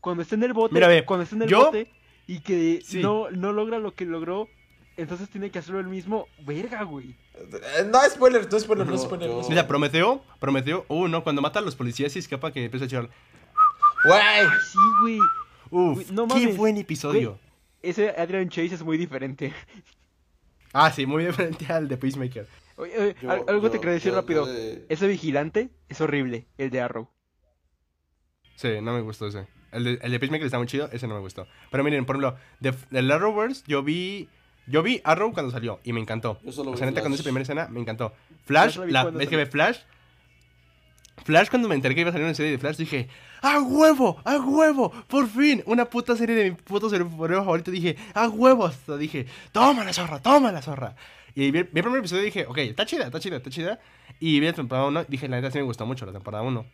[0.00, 1.90] Cuando está en el bote, Mira, ve, cuando está en el yo- bote
[2.26, 3.00] y que Sí.
[3.00, 4.46] no, no logra lo que logró,
[4.98, 6.26] entonces tiene que hacerlo él mismo.
[6.40, 7.14] Verga, güey.
[7.34, 9.30] Eh, No, spoiler, no spoiler, no spoiler.
[9.30, 9.48] no.
[9.48, 10.84] Mira, Prometeo, Prometeo.
[10.88, 13.10] Uh, no, cuando mata a los policías y escapa que empieza a echar.
[14.04, 14.20] Güey.
[14.20, 15.18] Ay, sí, güey.
[15.70, 16.56] Uf, Güey, no qué mames.
[16.56, 17.38] buen episodio.
[17.82, 19.52] Ese Adrian Chase es muy diferente.
[20.72, 22.46] Ah, sí, muy diferente al de Peacemaker.
[22.76, 24.46] Oye, oye, yo- algo te quería decir yo- rápido.
[24.46, 27.08] de- Ese vigilante es horrible, el de Arrow.
[28.56, 29.46] Sí, no me gustó ese.
[29.72, 31.46] El de, el de Peacemaker está muy chido, ese no me gustó.
[31.70, 34.28] Pero miren, por ejemplo, de, del Arrowverse, yo vi.
[34.68, 36.38] Yo vi Arrow cuando salió y me encantó.
[36.44, 37.20] Yo solo o sea, neta, cuando Flash.
[37.20, 38.12] hice primera escena, me encantó.
[38.44, 39.78] Flash, Flash la vez que ve Flash.
[41.24, 43.08] Flash, cuando me enteré que iba a salir una serie de Flash, dije:
[43.42, 44.20] ¡A huevo!
[44.24, 44.90] ¡A huevo!
[45.08, 45.62] ¡Por fin!
[45.66, 47.70] Una puta serie de mi puto superhéroe favorito.
[47.70, 48.66] Dije: ¡A huevo!
[48.66, 50.20] Hasta dije: ¡Toma la zorra!
[50.22, 50.94] ¡Toma la zorra!
[51.34, 53.80] Y vi, el primer episodio y dije: Ok, está chida, está chida, está chida.
[54.20, 55.04] Y vi la temporada 1.
[55.08, 56.64] Dije: La neta sí me gustó mucho la temporada 1.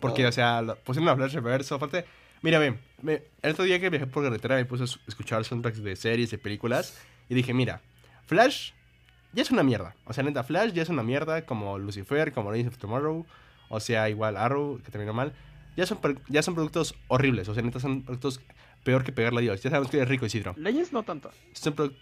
[0.00, 1.76] Porque, o sea, lo- pusieron a Flash reverso.
[1.76, 2.04] Aparte,
[2.42, 5.82] mira, ve, me- el otro día que viajé por carretera me puse a escuchar soundtracks
[5.82, 6.98] de series, de películas.
[7.32, 7.80] Y dije, mira,
[8.26, 8.72] Flash
[9.32, 9.96] ya es una mierda.
[10.04, 11.46] O sea, neta, Flash ya es una mierda.
[11.46, 13.24] Como Lucifer, como Legends of Tomorrow.
[13.70, 15.32] O sea, igual Arrow, que terminó mal.
[15.74, 17.48] Ya son, ya son productos horribles.
[17.48, 18.42] O sea, neta, son productos
[18.84, 19.62] peor que pegarle a Dios.
[19.62, 20.54] Ya sabemos que es rico Isidro.
[20.58, 21.30] Legends no tanto.
[21.54, 21.92] Son pro-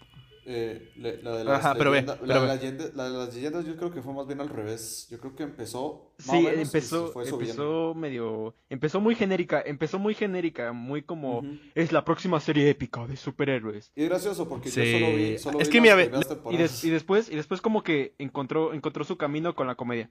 [0.45, 2.47] eh, la de las Ajá, pero ve, leyendas- pero la, de ve.
[2.47, 5.07] las leyenda- la de las leyendas yo creo que fue más bien al revés.
[5.11, 9.61] Yo creo que empezó más o Sí, menos empezó, fue empezó medio, empezó muy genérica,
[9.65, 11.43] empezó muy genérica, muy como,
[11.75, 13.91] es la próxima serie épica de superhéroes.
[13.95, 14.83] Y es gracioso porque Sí.
[14.91, 16.57] yo solo vi, solo Es vi que mira, ve- Y, temporadas.
[16.59, 20.09] des- y después, y después como que encontró, encontró su camino con la comedia.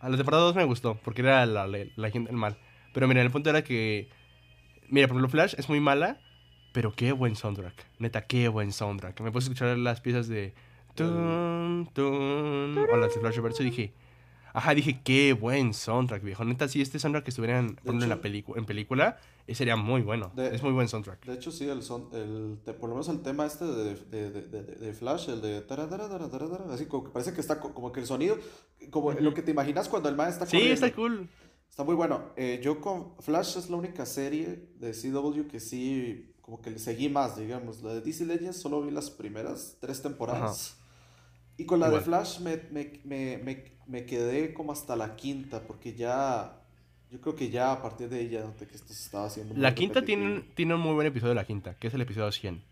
[0.00, 2.58] A la temporada 2 me gustó, porque era la, la, la gente del mal.
[2.92, 4.08] Pero mira, el punto era que.
[4.90, 6.20] Mira, por ejemplo, Flash es muy mala,
[6.74, 7.72] pero qué buen soundtrack.
[8.00, 9.18] Neta, qué buen soundtrack.
[9.22, 10.52] Me puse a escuchar las piezas de.
[10.94, 13.94] Tun, tun, o las de Flash Reverso y dije.
[14.56, 16.44] Ajá, dije, qué buen soundtrack, viejo.
[16.44, 19.18] Neta, si este soundtrack estuvieran en, la hecho- pelicu- en película,
[19.48, 20.30] eh, sería muy bueno.
[20.36, 21.24] De- es muy buen soundtrack.
[21.26, 24.30] De hecho, sí, el son, el, te- por lo menos el tema este de, de,
[24.30, 27.58] de, Flash, el de tara, tara, tara, tara, tara, así como que parece que está
[27.58, 28.36] co- como que el sonido,
[28.90, 30.74] como lo que te imaginas cuando el man está Sí, corriendo.
[30.74, 31.28] está cool.
[31.68, 32.30] Está muy bueno.
[32.36, 36.78] Eh, yo con Flash es la única serie de CW que sí, como que le
[36.78, 37.82] seguí más, digamos.
[37.82, 40.76] La de DC Legends solo vi las primeras tres temporadas.
[41.56, 42.04] Y con la de Igual.
[42.04, 46.60] Flash me, me, me, me, me quedé como hasta la quinta, porque ya,
[47.10, 49.74] yo creo que ya a partir de ella, de que esto se estaba haciendo La
[49.74, 52.62] quinta tiene, tiene un muy buen episodio de la quinta, que es el episodio 100.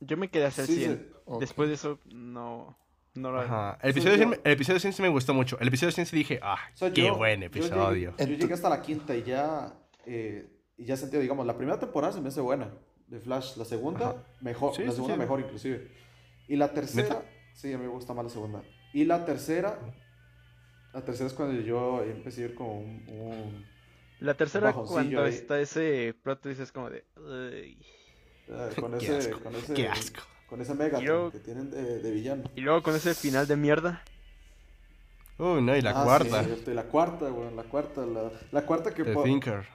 [0.00, 0.96] Yo me quedé hasta el Sí, 100.
[0.98, 1.14] sí.
[1.24, 1.40] Ok.
[1.40, 2.76] Después de eso, no,
[3.14, 3.42] no la...
[3.42, 3.78] Ajá.
[3.82, 5.58] El Sí, episodio, yo- 100, me- el episodio 100 sí me gustó mucho.
[5.58, 8.12] El episodio 100 sí dije, ah, O sea, qué yo- buen yo episodio.
[8.14, 9.72] llegué- Yo llegué, hasta la quinta y ya,
[10.04, 12.70] eh, y ya sentí, digamos, la primera temporada se me hace buena
[13.10, 14.24] de Flash, la segunda Ajá.
[14.40, 15.20] mejor, Sí, la segunda sí.
[15.20, 15.90] mejor inclusive.
[16.48, 17.22] Y la tercera, ¿Neta?
[17.54, 18.62] sí, a mí me gusta más la segunda.
[18.92, 19.78] Y la tercera,
[20.94, 23.66] la tercera es cuando yo empecé a ir con un, un-
[24.20, 25.34] La tercera, cuando ahí.
[25.34, 27.04] está ese plot twist, es como de...
[27.16, 27.78] "Uy".
[28.80, 30.20] con Qué ese, asco, con ese, qué asco.
[30.48, 32.44] con ese Megatron Yo- que tienen de, de villano.
[32.56, 34.02] Y luego con ese final de mierda.
[35.38, 36.42] Uy, no, y la Ah, cuarta.
[36.44, 39.04] y la cuarta, güey, la cuarta, la, la cuarta que...
[39.04, 39.66] The po- Thinker.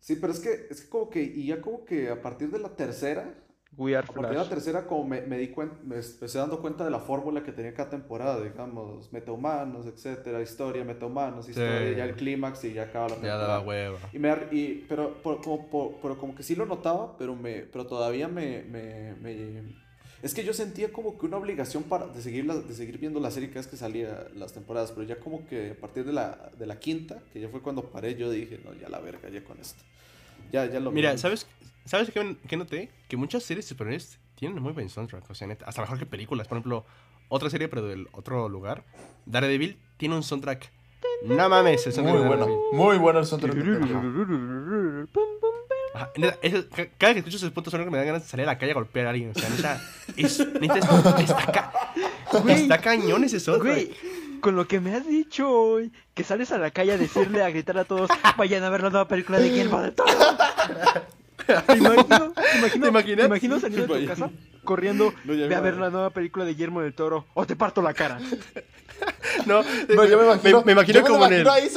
[0.00, 2.58] Sí, pero es que, es que como que, y ya como que a partir de
[2.58, 3.34] la tercera,
[3.76, 6.60] We Are A partir de la tercera, como me, me di cuenta, me empecé dando
[6.60, 12.04] cuenta de la fórmula que tenía cada temporada, digamos, metahumanos, etcétera, historia, metahumanos, historia, ya
[12.04, 13.46] el clímax y ya acaba la Ya temporada.
[13.48, 13.98] daba hueva.
[14.12, 17.60] Y me, y, pero, por- como, por- pero como que sí lo notaba, pero, me,
[17.60, 19.87] pero todavía me, me, me-
[20.22, 23.20] Es que yo sentía como que una obligación para, de, seguir la- de seguir viendo
[23.20, 26.12] la serie cada vez que salía las temporadas, pero ya como que a partir de
[26.12, 29.28] la, de la quinta, que ya fue cuando paré, yo dije, no, ya la verga,
[29.28, 29.82] ya con esto.
[30.52, 31.16] Ya, ya lo Mira.
[31.18, 31.46] ¿sabes,
[31.84, 32.90] ¿sabes qué, qué noté?
[33.08, 35.30] Que muchas series superhéroes tienen muy buen soundtrack.
[35.30, 36.48] O sea, neta, hasta mejor que películas.
[36.48, 36.84] Por ejemplo,
[37.28, 38.84] otra serie, pero del otro lugar,
[39.26, 40.72] Daredevil, tiene un soundtrack.
[41.24, 43.54] No mames, el soundtrack Muy de bueno, muy bueno el soundtrack.
[45.94, 48.44] Ajá, neta, eso- ca- cada que escucho esos puntos sonoros me dan ganas de salir
[48.44, 49.32] a la calle a golpear a alguien.
[49.34, 49.80] O sea, neta,
[50.16, 50.84] es, neta, es-
[51.30, 51.72] está, ca-
[52.42, 53.74] Güey, está cañón ese soundtrack.
[53.74, 53.90] Güey,
[54.40, 57.50] con lo que me has dicho hoy, que sales a la calle a decirle, a
[57.50, 60.10] gritar a todos, vayan a ver la nueva película de Guillermo del Toro.
[61.66, 63.16] Te imagino, te imagino, ¿Te imaginas?
[63.20, 64.30] te imagino saliendo de tu casa,
[64.64, 67.80] corriendo, No, ve a ver la nueva película de Guillermo del Toro, o te parto
[67.80, 68.18] la cara.
[69.46, 71.70] No, No, yo me imagino, me, como en el, ahí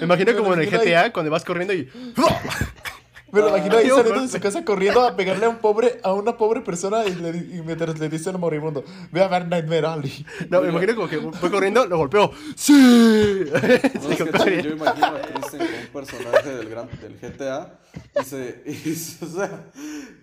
[0.00, 1.88] me imagino como en el GTA cuando vas corriendo y
[3.32, 6.12] Me lo imagino ahí saliendo de su casa corriendo a pegarle a un pobre, a
[6.12, 9.46] una pobre persona y, le, di- y mientras le dice al moribundo, ve a ver
[9.48, 10.26] Nightmare Alley.
[10.48, 12.32] no, me imagino como que voy corriendo, lo golpeo.
[12.56, 13.44] Sí.
[13.52, 14.62] No, es Digo, que corre.
[14.62, 17.78] yo imagino a Kristen como un personaje del, gran, del GTA
[18.20, 19.64] y se, y se- o sea,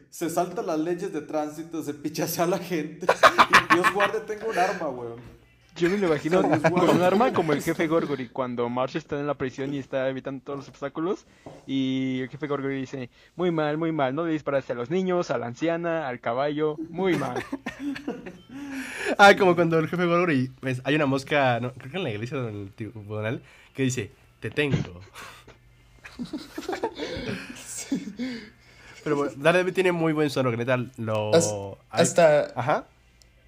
[0.09, 4.49] se salta las leyes de tránsito, se pichasea a la gente y Dios guarde tengo
[4.49, 5.36] un arma, weón.
[5.77, 9.27] Yo me lo imagino con un arma como el jefe Gorgory, cuando Marsh está en
[9.27, 11.25] la prisión y está evitando todos los obstáculos,
[11.67, 15.29] y el jefe Gorgory dice, muy mal, muy mal, no le disparaste a los niños,
[15.29, 17.43] a la anciana, al caballo, muy mal.
[19.17, 22.09] Ah, como cuando el jefe Gorgory, pues, hay una mosca, no, creo que en la
[22.11, 23.41] iglesia del tribunal,
[23.73, 24.11] que dice,
[24.41, 24.99] te tengo.
[29.03, 31.31] Pero bueno, Daredevil tiene muy buen sono, que neta lo...
[31.89, 32.85] Hay- Hasta, Ajá.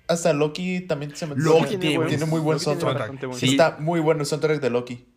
[0.09, 3.19] Hasta Loki también se me Loki tiene, muy buen Loki tiene soundtrack.
[3.27, 3.51] buen Sí.
[3.51, 5.07] Está muy bueno el soundtrack de Loki.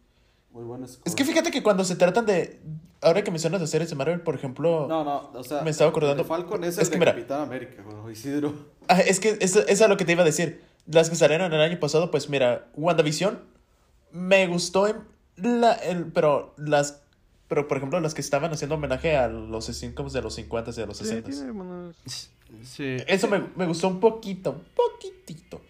[0.53, 2.61] Muy bueno Es que fíjate que cuando se tratan de.
[3.01, 4.86] Ahora que mencionas de series de Marvel, por ejemplo.
[4.86, 7.12] No, no, o sea, Me estaba acordando- Falcon es, es el que de mira.
[7.14, 8.53] Capitán América, weón, Isidro.
[8.86, 10.62] Ah, es que eso, eso es lo que te iba a decir.
[10.86, 13.40] Las que salieron el año pasado, pues mira, WandaVision
[14.12, 14.97] me gustó, en
[15.36, 17.01] la, el, pero las.
[17.49, 20.74] Pero por ejemplo, las que estaban haciendo homenaje a los sitcoms de los 50 y
[20.74, 21.30] de los Sí, 60.
[21.30, 21.53] tiene
[22.62, 22.96] Sí.
[23.07, 25.61] Eso me, me gustó un poquito, un poquitito.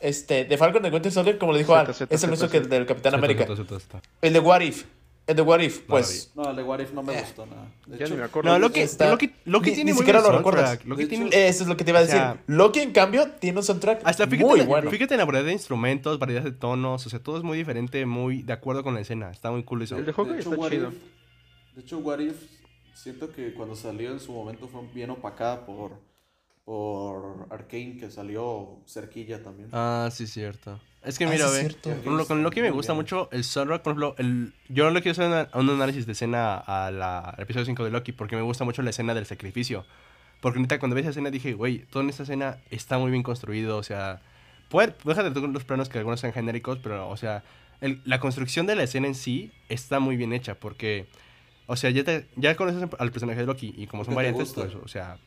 [0.00, 1.74] Este, de Falcon de Winter Soldier, como le dijo
[2.10, 3.46] es el mismo que el del Capitán América.
[4.20, 4.84] El de What If.
[5.26, 6.32] El de What If, pues.
[6.34, 7.20] No, el de What If no me Eh.
[7.22, 7.72] gustó nada.
[7.86, 8.50] De hecho, ni me acuerdo.
[8.50, 10.78] No, Loki, Está- Loki, Loki ni- tiene ni muy siquiera lo recuerdas.
[11.08, 11.28] tiene...
[11.48, 12.20] Eso es lo que te iba a O decir.
[12.20, 14.90] sea- Loki, en cambio, tiene un soundtrack Hasta fíjate, muy en la- bueno.
[14.90, 18.04] fíjate en la variedad de instrumentos, variedad de tonos, o sea, todo es muy diferente,
[18.04, 19.30] muy de acuerdo con la escena.
[19.30, 19.96] Está muy cool eso.
[19.96, 20.88] El de Hawkeye hecho, está What chido.
[20.90, 22.36] If- de hecho, What If,
[22.92, 25.92] siento que cuando salió en su momento fue bien opacada por,
[26.64, 29.68] por Arkane que salió cerquilla también.
[29.72, 30.80] Ah, sí, cierto.
[31.02, 31.54] Es que Ah, mira, sí,
[31.84, 31.90] ve.
[31.92, 33.02] ejemplo, con Loki me Muy gusta bien.
[33.02, 34.54] mucho el Sunrock, por ejemplo, el...
[34.70, 37.84] yo no le quiero hacer una- un análisis de escena a la- al episodio 5
[37.84, 39.84] de Loki porque me gusta mucho la escena del sacrificio.
[40.40, 43.22] Porque neta, cuando vi esa escena dije, güey, todo en esta escena está muy bien
[43.22, 44.22] construido, o sea,
[44.70, 47.44] puede, déjate tú los planos que algunos sean genéricos, pero, o sea,
[47.82, 51.06] el- la construcción de la escena en sí está muy bien hecha porque,
[51.66, 54.54] o sea, ya, te, ya conoces al personaje de Loki y como son Porque variantes,
[54.54, 54.62] gusta.
[54.72, 55.18] pues, o sea,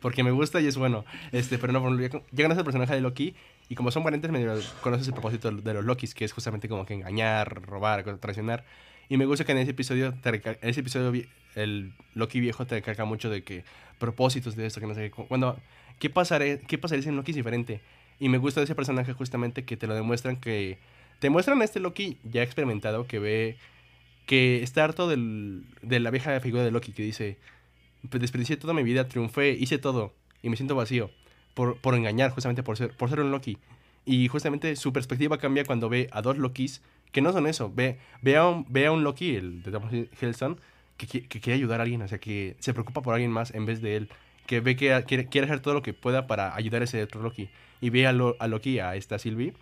[0.00, 1.04] porque me gusta y es bueno.
[1.32, 3.34] Este, pero no, ya conoces el personaje de Loki
[3.68, 6.86] y como son variantes, medio conoces el propósito de los Lokis, que es justamente como
[6.86, 8.64] que engañar, robar, traicionar.
[9.08, 11.12] Y me gusta que en ese episodio, en ese episodio
[11.54, 13.64] el Loki viejo te recalca mucho de que
[13.98, 15.10] propósitos de esto, que no sé qué.
[15.10, 15.58] Cuando,
[15.98, 17.80] ¿qué, pasaré, ¿Qué pasaría si en Loki es diferente?
[18.20, 20.78] Y me gusta ese personaje justamente que te lo demuestran que...
[21.18, 23.56] Te muestran a este Loki ya experimentado que ve...
[24.26, 27.38] Que está harto del, de la vieja figura de Loki que dice...
[28.08, 31.10] "Pues desperdicié toda mi vida, triunfé, hice todo y me siento vacío
[31.54, 33.58] por, por engañar, justamente por ser, por ser un Loki.
[34.06, 36.82] Y justamente su perspectiva cambia cuando ve a dos Lokis
[37.12, 37.70] que no son eso.
[37.74, 40.58] Ve, ve, a, un, ve Loki, el de Tom Hiddleston,
[40.96, 43.66] que, que quiere ayudar a alguien, o sea, que se preocupa por alguien más en
[43.66, 44.08] vez de él.
[44.46, 47.20] Que ve que quiere, quiere hacer todo lo que pueda para ayudar a ese otro
[47.22, 47.50] Loki.
[47.80, 49.52] Y ve a, Lo- a Loki, a esta Sylvie,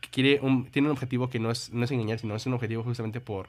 [0.00, 0.40] que quiere
[0.70, 3.48] tiene un objetivo que no es, no es engañar, sino es un objetivo justamente por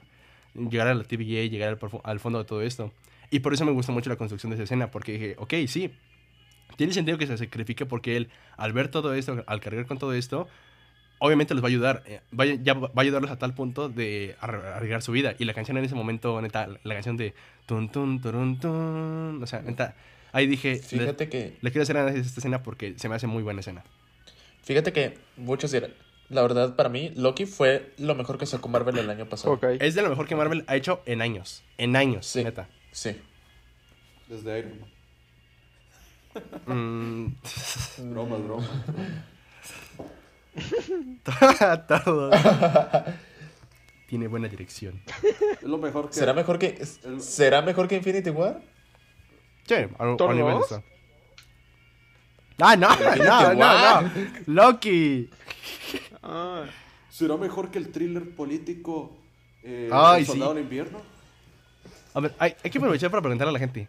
[0.54, 2.92] llegar a la TVA, llegar al fondo de todo esto.
[3.30, 5.90] Y por eso me gustó mucho la construcción de esa escena, porque dije, ok, sí,
[6.76, 10.12] tiene sentido que se sacrifique porque él, al ver todo esto, al cargar con todo
[10.12, 10.48] esto,
[11.18, 12.02] obviamente los va a ayudar.
[12.06, 15.34] eh, Va, a- ya va a ayudarlos a tal punto de arriesgar su vida.
[15.38, 17.34] Y la canción en ese momento, neta, la canción de
[17.66, 19.96] tun tun turun tun, o sea, neta,
[20.32, 23.14] ahí dije, le, Fíjate que, le quiero hacer análisis a esta escena porque se me
[23.14, 23.82] hace muy buena escena.
[24.62, 25.92] fíjate que muchos dirán,
[26.28, 29.54] la verdad para mí, Loki fue lo mejor que sacó Marvel el año pasado.
[29.54, 29.64] Ok.
[29.80, 31.62] Es de lo mejor que Marvel ha hecho en años.
[31.78, 32.42] En años, Sí.
[32.44, 32.68] neta.
[32.96, 33.14] Sí.
[34.26, 34.90] Desde Iron Man.
[36.66, 37.36] Mm,
[38.10, 38.70] Bromas, bromas.
[41.88, 42.30] todo.
[44.08, 45.02] Tiene buena dirección.
[45.52, 46.14] Es lo mejor que.
[46.14, 48.62] ¿Será mejor que El- será mejor que Infinity War?
[49.66, 50.66] Sí, a, a ¿Thor nivel de dos?
[50.72, 50.82] eso.
[52.58, 54.10] Ah, no, no, no, no.
[54.46, 55.28] Loki.
[56.22, 56.64] Ah,
[57.10, 59.18] ¿Será mejor que el thriller político
[59.62, 60.56] eh, Ay, El Soldado sí.
[60.56, 61.15] del Invierno?
[62.16, 63.88] A ver, hay, hay que aprovechar para preguntarle a la gente.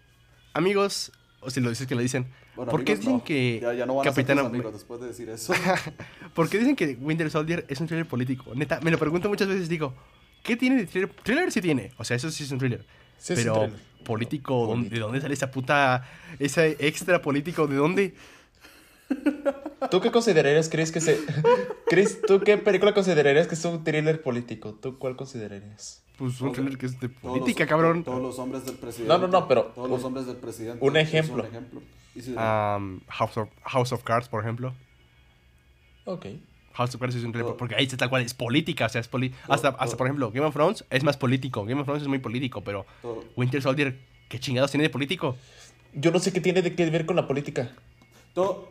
[0.53, 3.23] Amigos, o si lo dices que lo dicen, Bueno, ¿por qué dicen no.
[3.23, 5.53] que Ya, ya no van a ser amigos después de decir eso.
[6.34, 8.53] ¿Por qué dicen que Winter Soldier es un thriller político?
[8.53, 9.93] Neta, me lo pregunto muchas veces, digo,
[10.43, 11.09] ¿qué tiene de thriller?
[11.23, 12.86] Thriller sí tiene, o sea, eso sí es un thriller.
[13.17, 13.80] Sí, es un pero thriller.
[14.03, 16.05] político, ¿dónde- ¿de dónde sale esa puta,
[16.38, 17.65] ese extra político?
[17.65, 18.13] ¿De dónde?
[19.91, 21.20] ¿Tú qué considerarías, Chris, que se...
[21.88, 24.74] Chris, ¿tú qué película considerarías que es un thriller político?
[24.74, 26.03] ¿Tú cuál considerarías?
[26.18, 28.03] Pues un thriller que es de política, los- cabrón.
[28.03, 29.08] Todos los hombres del presidente.
[29.14, 30.84] No, no, no, pero Todos los un- hombres del presidente.
[30.86, 31.43] un ejemplo.
[31.43, 31.82] un ejemplo.
[32.16, 34.74] Y si- Um, House, of, House of Cards, por ejemplo.
[36.05, 36.26] Ok.
[36.74, 38.89] House of Cards es un thriller, Todo- porque ahí está tal cual, es política, o
[38.89, 41.66] sea, es poli hasta, hasta, por ejemplo, Game of Thrones es más político.
[41.66, 42.86] Game of Thrones es muy político, pero
[43.36, 43.99] Winter Soldier,
[44.30, 45.36] ¿qué chingados tiene de político?
[45.93, 47.72] Yo no sé qué tiene de que ver con la política.
[48.34, 48.70] todo-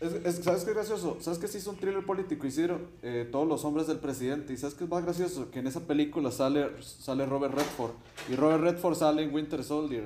[0.00, 1.18] es- es- ¿Sabes qué es gracioso?
[1.20, 2.46] ¿Sabes que sí es un thriller político?
[2.46, 4.52] Hicieron eh, todos los hombres del presidente.
[4.52, 5.50] ¿Y sabes qué es más gracioso?
[5.50, 7.92] Que en esa película sale, sale Robert Redford.
[8.28, 10.04] Y Robert Redford sale en Winter Soldier.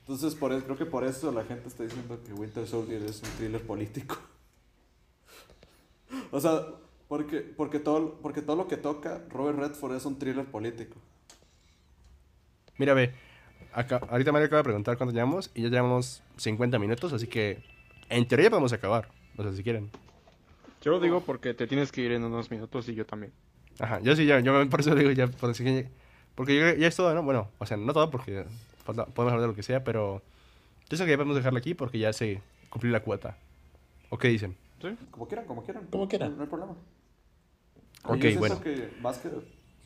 [0.00, 3.22] Entonces, por eso, creo que por eso la gente está diciendo que Winter Soldier es
[3.22, 4.16] un thriller político.
[6.32, 6.66] o sea,
[7.08, 10.96] porque, porque, todo, porque todo lo que toca Robert Redford es un thriller político.
[12.78, 13.12] Mira, ve,
[13.72, 17.62] acá, ahorita Mario acaba de preguntar cuánto llevamos y ya llevamos 50 minutos, así que
[18.08, 19.08] en teoría podemos acabar.
[19.40, 19.90] O sea, si quieren.
[20.82, 23.32] yo lo digo porque te tienes que ir en unos minutos y yo también.
[23.78, 25.88] Ajá, yo sí, ya, yo por eso digo ya, por así que-
[26.34, 27.22] porque yo- ya es todo, ¿no?
[27.22, 28.44] Bueno, o sea, no todo porque
[28.84, 31.72] falta- podemos hablar de lo que sea, pero yo pienso que ya podemos dejarlo aquí
[31.74, 33.36] porque ya se cumplió la cuota.
[34.10, 34.56] ¿O qué dicen?
[34.82, 34.88] ¿Sí?
[35.10, 35.86] Como quieran, como quieran.
[35.86, 36.30] Como quieran.
[36.32, 36.72] No, no hay problema.
[38.04, 38.60] Ok, siento bueno.
[38.60, 39.28] que más que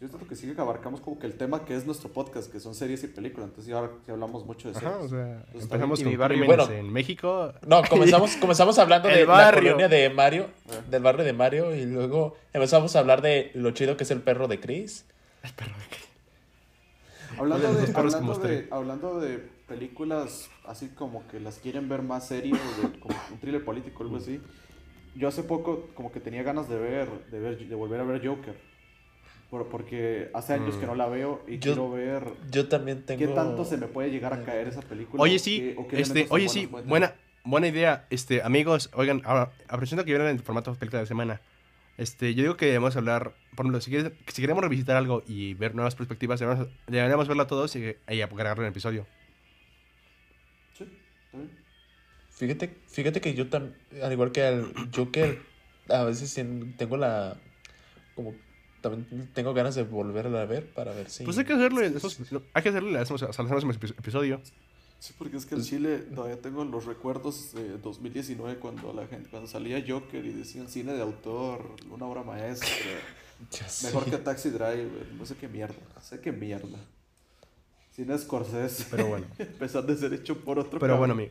[0.00, 2.60] yo siento que sí que abarcamos como que el tema que es nuestro podcast, que
[2.60, 3.48] son series y películas.
[3.48, 4.92] Entonces ya, ya hablamos mucho de series.
[4.92, 6.44] Ajá, o sea, está empezamos con mi barrio.
[6.44, 6.70] Bueno.
[6.70, 7.52] en México.
[7.66, 9.72] No, comenzamos, comenzamos hablando El de la barrio.
[9.72, 10.48] colonia de Mario,
[10.90, 14.20] del barrio de Mario, y luego empezamos a hablar de lo chido que es el
[14.20, 15.06] perro de Chris.
[17.38, 21.40] Hablando, Oye, los de, dos perros que hablando, de, hablando de películas así como que
[21.40, 24.40] las quieren ver más serio, de, como un thriller político, algo así.
[25.16, 28.26] Yo hace poco como que tenía ganas de ver, de ver, de volver a ver
[28.26, 28.73] Joker.
[29.54, 30.80] Por- porque hace años Mm.
[30.80, 33.20] que no la veo y Yo- quiero ver Yo también tengo...
[33.20, 35.22] qué tanto se me puede llegar a caer esa película.
[35.22, 38.04] Oye, o sí, qué- o qué este, oye, sí, buena, buena idea.
[38.10, 41.40] Este, amigos, oigan, ahora, aprovechando que vieron el formato película de la semana,
[41.98, 45.54] este, yo digo que debemos hablar, por ejemplo, si, quieres- si queremos revisitar algo y
[45.54, 49.06] ver nuevas perspectivas, deberíamos, deberíamos verla todos y, y agregarlo en el episodio.
[50.76, 51.50] Sí, está bien.
[52.30, 55.38] Fíjate, fíjate que yo también, al igual que yo que
[55.88, 56.34] a veces
[56.76, 57.36] tengo la,
[58.16, 58.34] como,
[58.90, 61.24] también tengo ganas de volverla a ver para ver si...
[61.24, 62.20] Pues hay que hacerlo, y eso es-
[62.52, 63.44] hay que hacerlo y le hacemos, o sea,
[63.98, 64.40] episodio.
[65.00, 69.28] Sí, porque es que en Chile todavía tengo los recuerdos de 2019 cuando la gente,
[69.30, 72.68] cuando salía Joker y decían cine de autor, una obra maestra,
[73.84, 76.78] mejor que Taxi Driver, no sé qué mierda, no sé qué mierda.
[77.94, 79.26] Cine Scorsese, Pero bueno.
[79.38, 81.28] a pesar de ser hecho por otro Pero bueno, mi.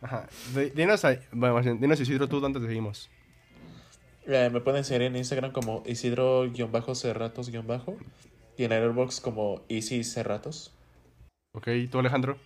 [0.00, 0.28] Ajá.
[0.54, 3.08] Di- Dinos, ahí- bueno, dinos Isidro tú antes de seguimos.
[4.26, 7.50] Eh, me pueden seguir en Instagram como Isidro-Cerratos-
[8.56, 10.72] y en Airbox como Easy Cerratos.
[11.54, 12.38] Ok, tú Alejandro.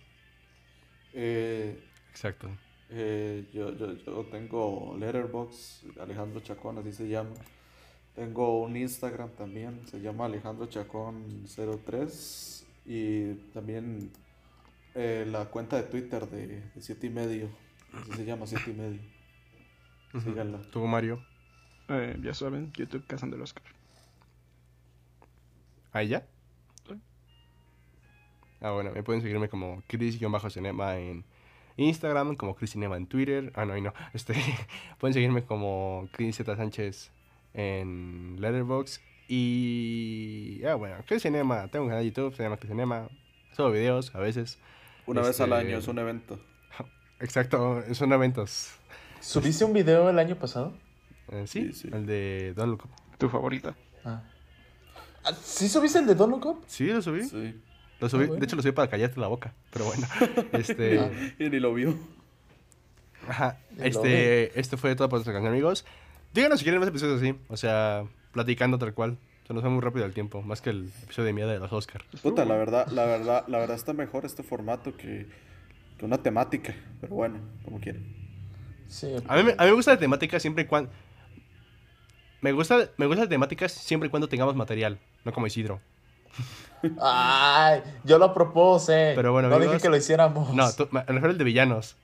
[1.13, 1.79] Eh,
[2.11, 2.49] Exacto.
[2.89, 7.35] eh, yo, yo, yo tengo Letterbox, Alejandro Chacón, así se llama.
[8.15, 14.11] Tengo un Instagram también, se llama Alejandro Chacón 03 y también
[14.95, 17.49] eh, la cuenta de Twitter de, de siete y medio,
[17.93, 19.01] así se llama siete y medio.
[20.15, 20.21] Ujú.
[20.31, 20.61] Síganla.
[20.71, 21.23] Tú, Mario.
[21.89, 23.63] Eh, ya saben, YouTube Cazando el Oscar.
[25.93, 26.25] ¿Ahí ya?
[26.87, 26.93] Sí.
[28.61, 31.23] Ah, bueno, me pueden seguirme como Chris-Cinema en
[31.77, 33.51] Instagram, como Chris Cinema en Twitter.
[33.55, 33.93] Ah, no, ahí no.
[34.13, 34.33] Este,
[34.99, 37.11] pueden seguirme como Chris Z Sánchez
[37.53, 39.01] en Letterboxd.
[39.29, 40.61] Y.
[40.65, 41.67] Ah, bueno, Chris Cinema.
[41.69, 43.09] Tengo un canal de YouTube, se llama Chris Cinema.
[43.55, 44.59] Subo videos a veces.
[45.05, 46.39] Una vez al Este- año, es un evento.
[47.19, 48.71] Exacto, son eventos.
[49.19, 50.73] ¿Subiste un video el año pasado?
[51.31, 53.17] Eh, sí, el de Don't Look Up.
[53.17, 53.75] Tu favorita.
[54.05, 54.21] Ah.
[55.23, 56.63] Ah, ¿Sí subiste el de Don't Look Up?
[56.67, 57.23] Sí, lo subí.
[57.23, 57.59] Sí.
[57.99, 58.23] Lo subí.
[58.23, 58.39] Ah, bueno.
[58.39, 59.53] De hecho, lo subí para callarte la boca.
[59.71, 60.07] Pero bueno.
[60.53, 60.99] Este.
[60.99, 61.11] Ah.
[61.39, 61.97] Y ni lo vio.
[63.27, 63.59] Ajá.
[63.77, 65.85] Lo Este, este fue todo por nuestra canción, amigos.
[66.33, 67.35] Díganos si quieren más episodios así.
[67.49, 69.17] O sea, platicando tal cual.
[69.47, 70.41] Se nos va muy rápido el tiempo.
[70.41, 72.03] Más que el episodio de mierda de los Oscar.
[72.21, 75.25] Puta, la verdad, la verdad, la verdad está mejor este formato que,
[75.97, 76.75] que una temática.
[77.01, 78.03] Pero bueno, como quieran.
[78.87, 79.07] Sí.
[79.27, 80.91] A mí, a mí me gusta la temática siempre y cuando.
[82.41, 84.97] Me gusta, me gusta la temática siempre y cuando tengamos material.
[85.25, 85.79] No como Isidro.
[87.01, 89.13] Ay, yo lo propuse.
[89.15, 89.73] Pero bueno, no amigos.
[89.75, 90.53] dije que lo hiciéramos.
[90.53, 91.95] No, tú- me refiero al de villanos.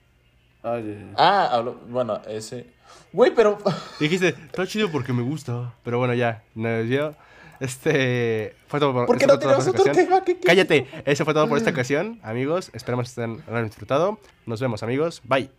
[0.62, 1.14] Ay, ay, ay.
[1.16, 2.66] Ah, hablo- bueno, ese.
[3.12, 3.58] Güey, pero.
[4.00, 5.72] Dijiste, está chido porque me gusta.
[5.84, 6.42] Pero bueno, ya.
[6.54, 7.14] No, yo.
[7.60, 8.56] Este.
[8.66, 10.06] Fue todo por, ¿Por qué no todo tenemos por esta otro ocasión.
[10.08, 10.24] tema?
[10.24, 10.88] ¿Qué- qué- Cállate.
[11.04, 12.70] Eso fue todo por esta ocasión, amigos.
[12.74, 14.18] Esperamos que estén- lo hayan disfrutado.
[14.46, 15.22] Nos vemos, amigos.
[15.24, 15.50] Bye.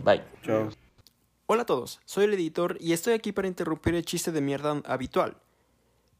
[0.00, 0.22] Bye.
[0.44, 0.68] Chao.
[1.46, 4.80] Hola a todos, soy el editor y estoy aquí para interrumpir el chiste de mierda
[4.86, 5.36] habitual.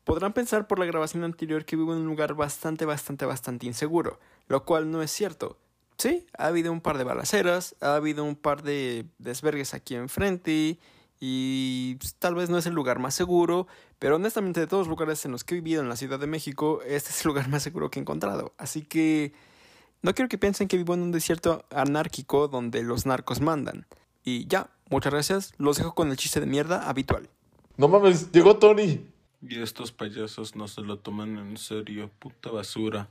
[0.04, 4.20] Podrán pensar por la grabación anterior que vivo en un lugar bastante, bastante, bastante inseguro,
[4.48, 5.56] lo cual no es cierto.
[5.96, 10.78] Sí, ha habido un par de balaceras, ha habido un par de desvergues aquí enfrente
[11.18, 13.66] y pues, tal vez no es el lugar más seguro,
[13.98, 16.26] pero honestamente de todos los lugares en los que he vivido en la Ciudad de
[16.26, 18.52] México, este es el lugar más seguro que he encontrado.
[18.58, 19.32] Así que
[20.02, 23.86] no quiero que piensen que vivo en un desierto anárquico donde los narcos mandan.
[24.22, 25.55] Y ya, muchas gracias.
[25.59, 27.28] Los dejo con el chiste de mierda habitual.
[27.76, 29.01] No mames, llegó Tony.
[29.43, 33.09] Y estos payasos no se lo toman en serio, puta basura.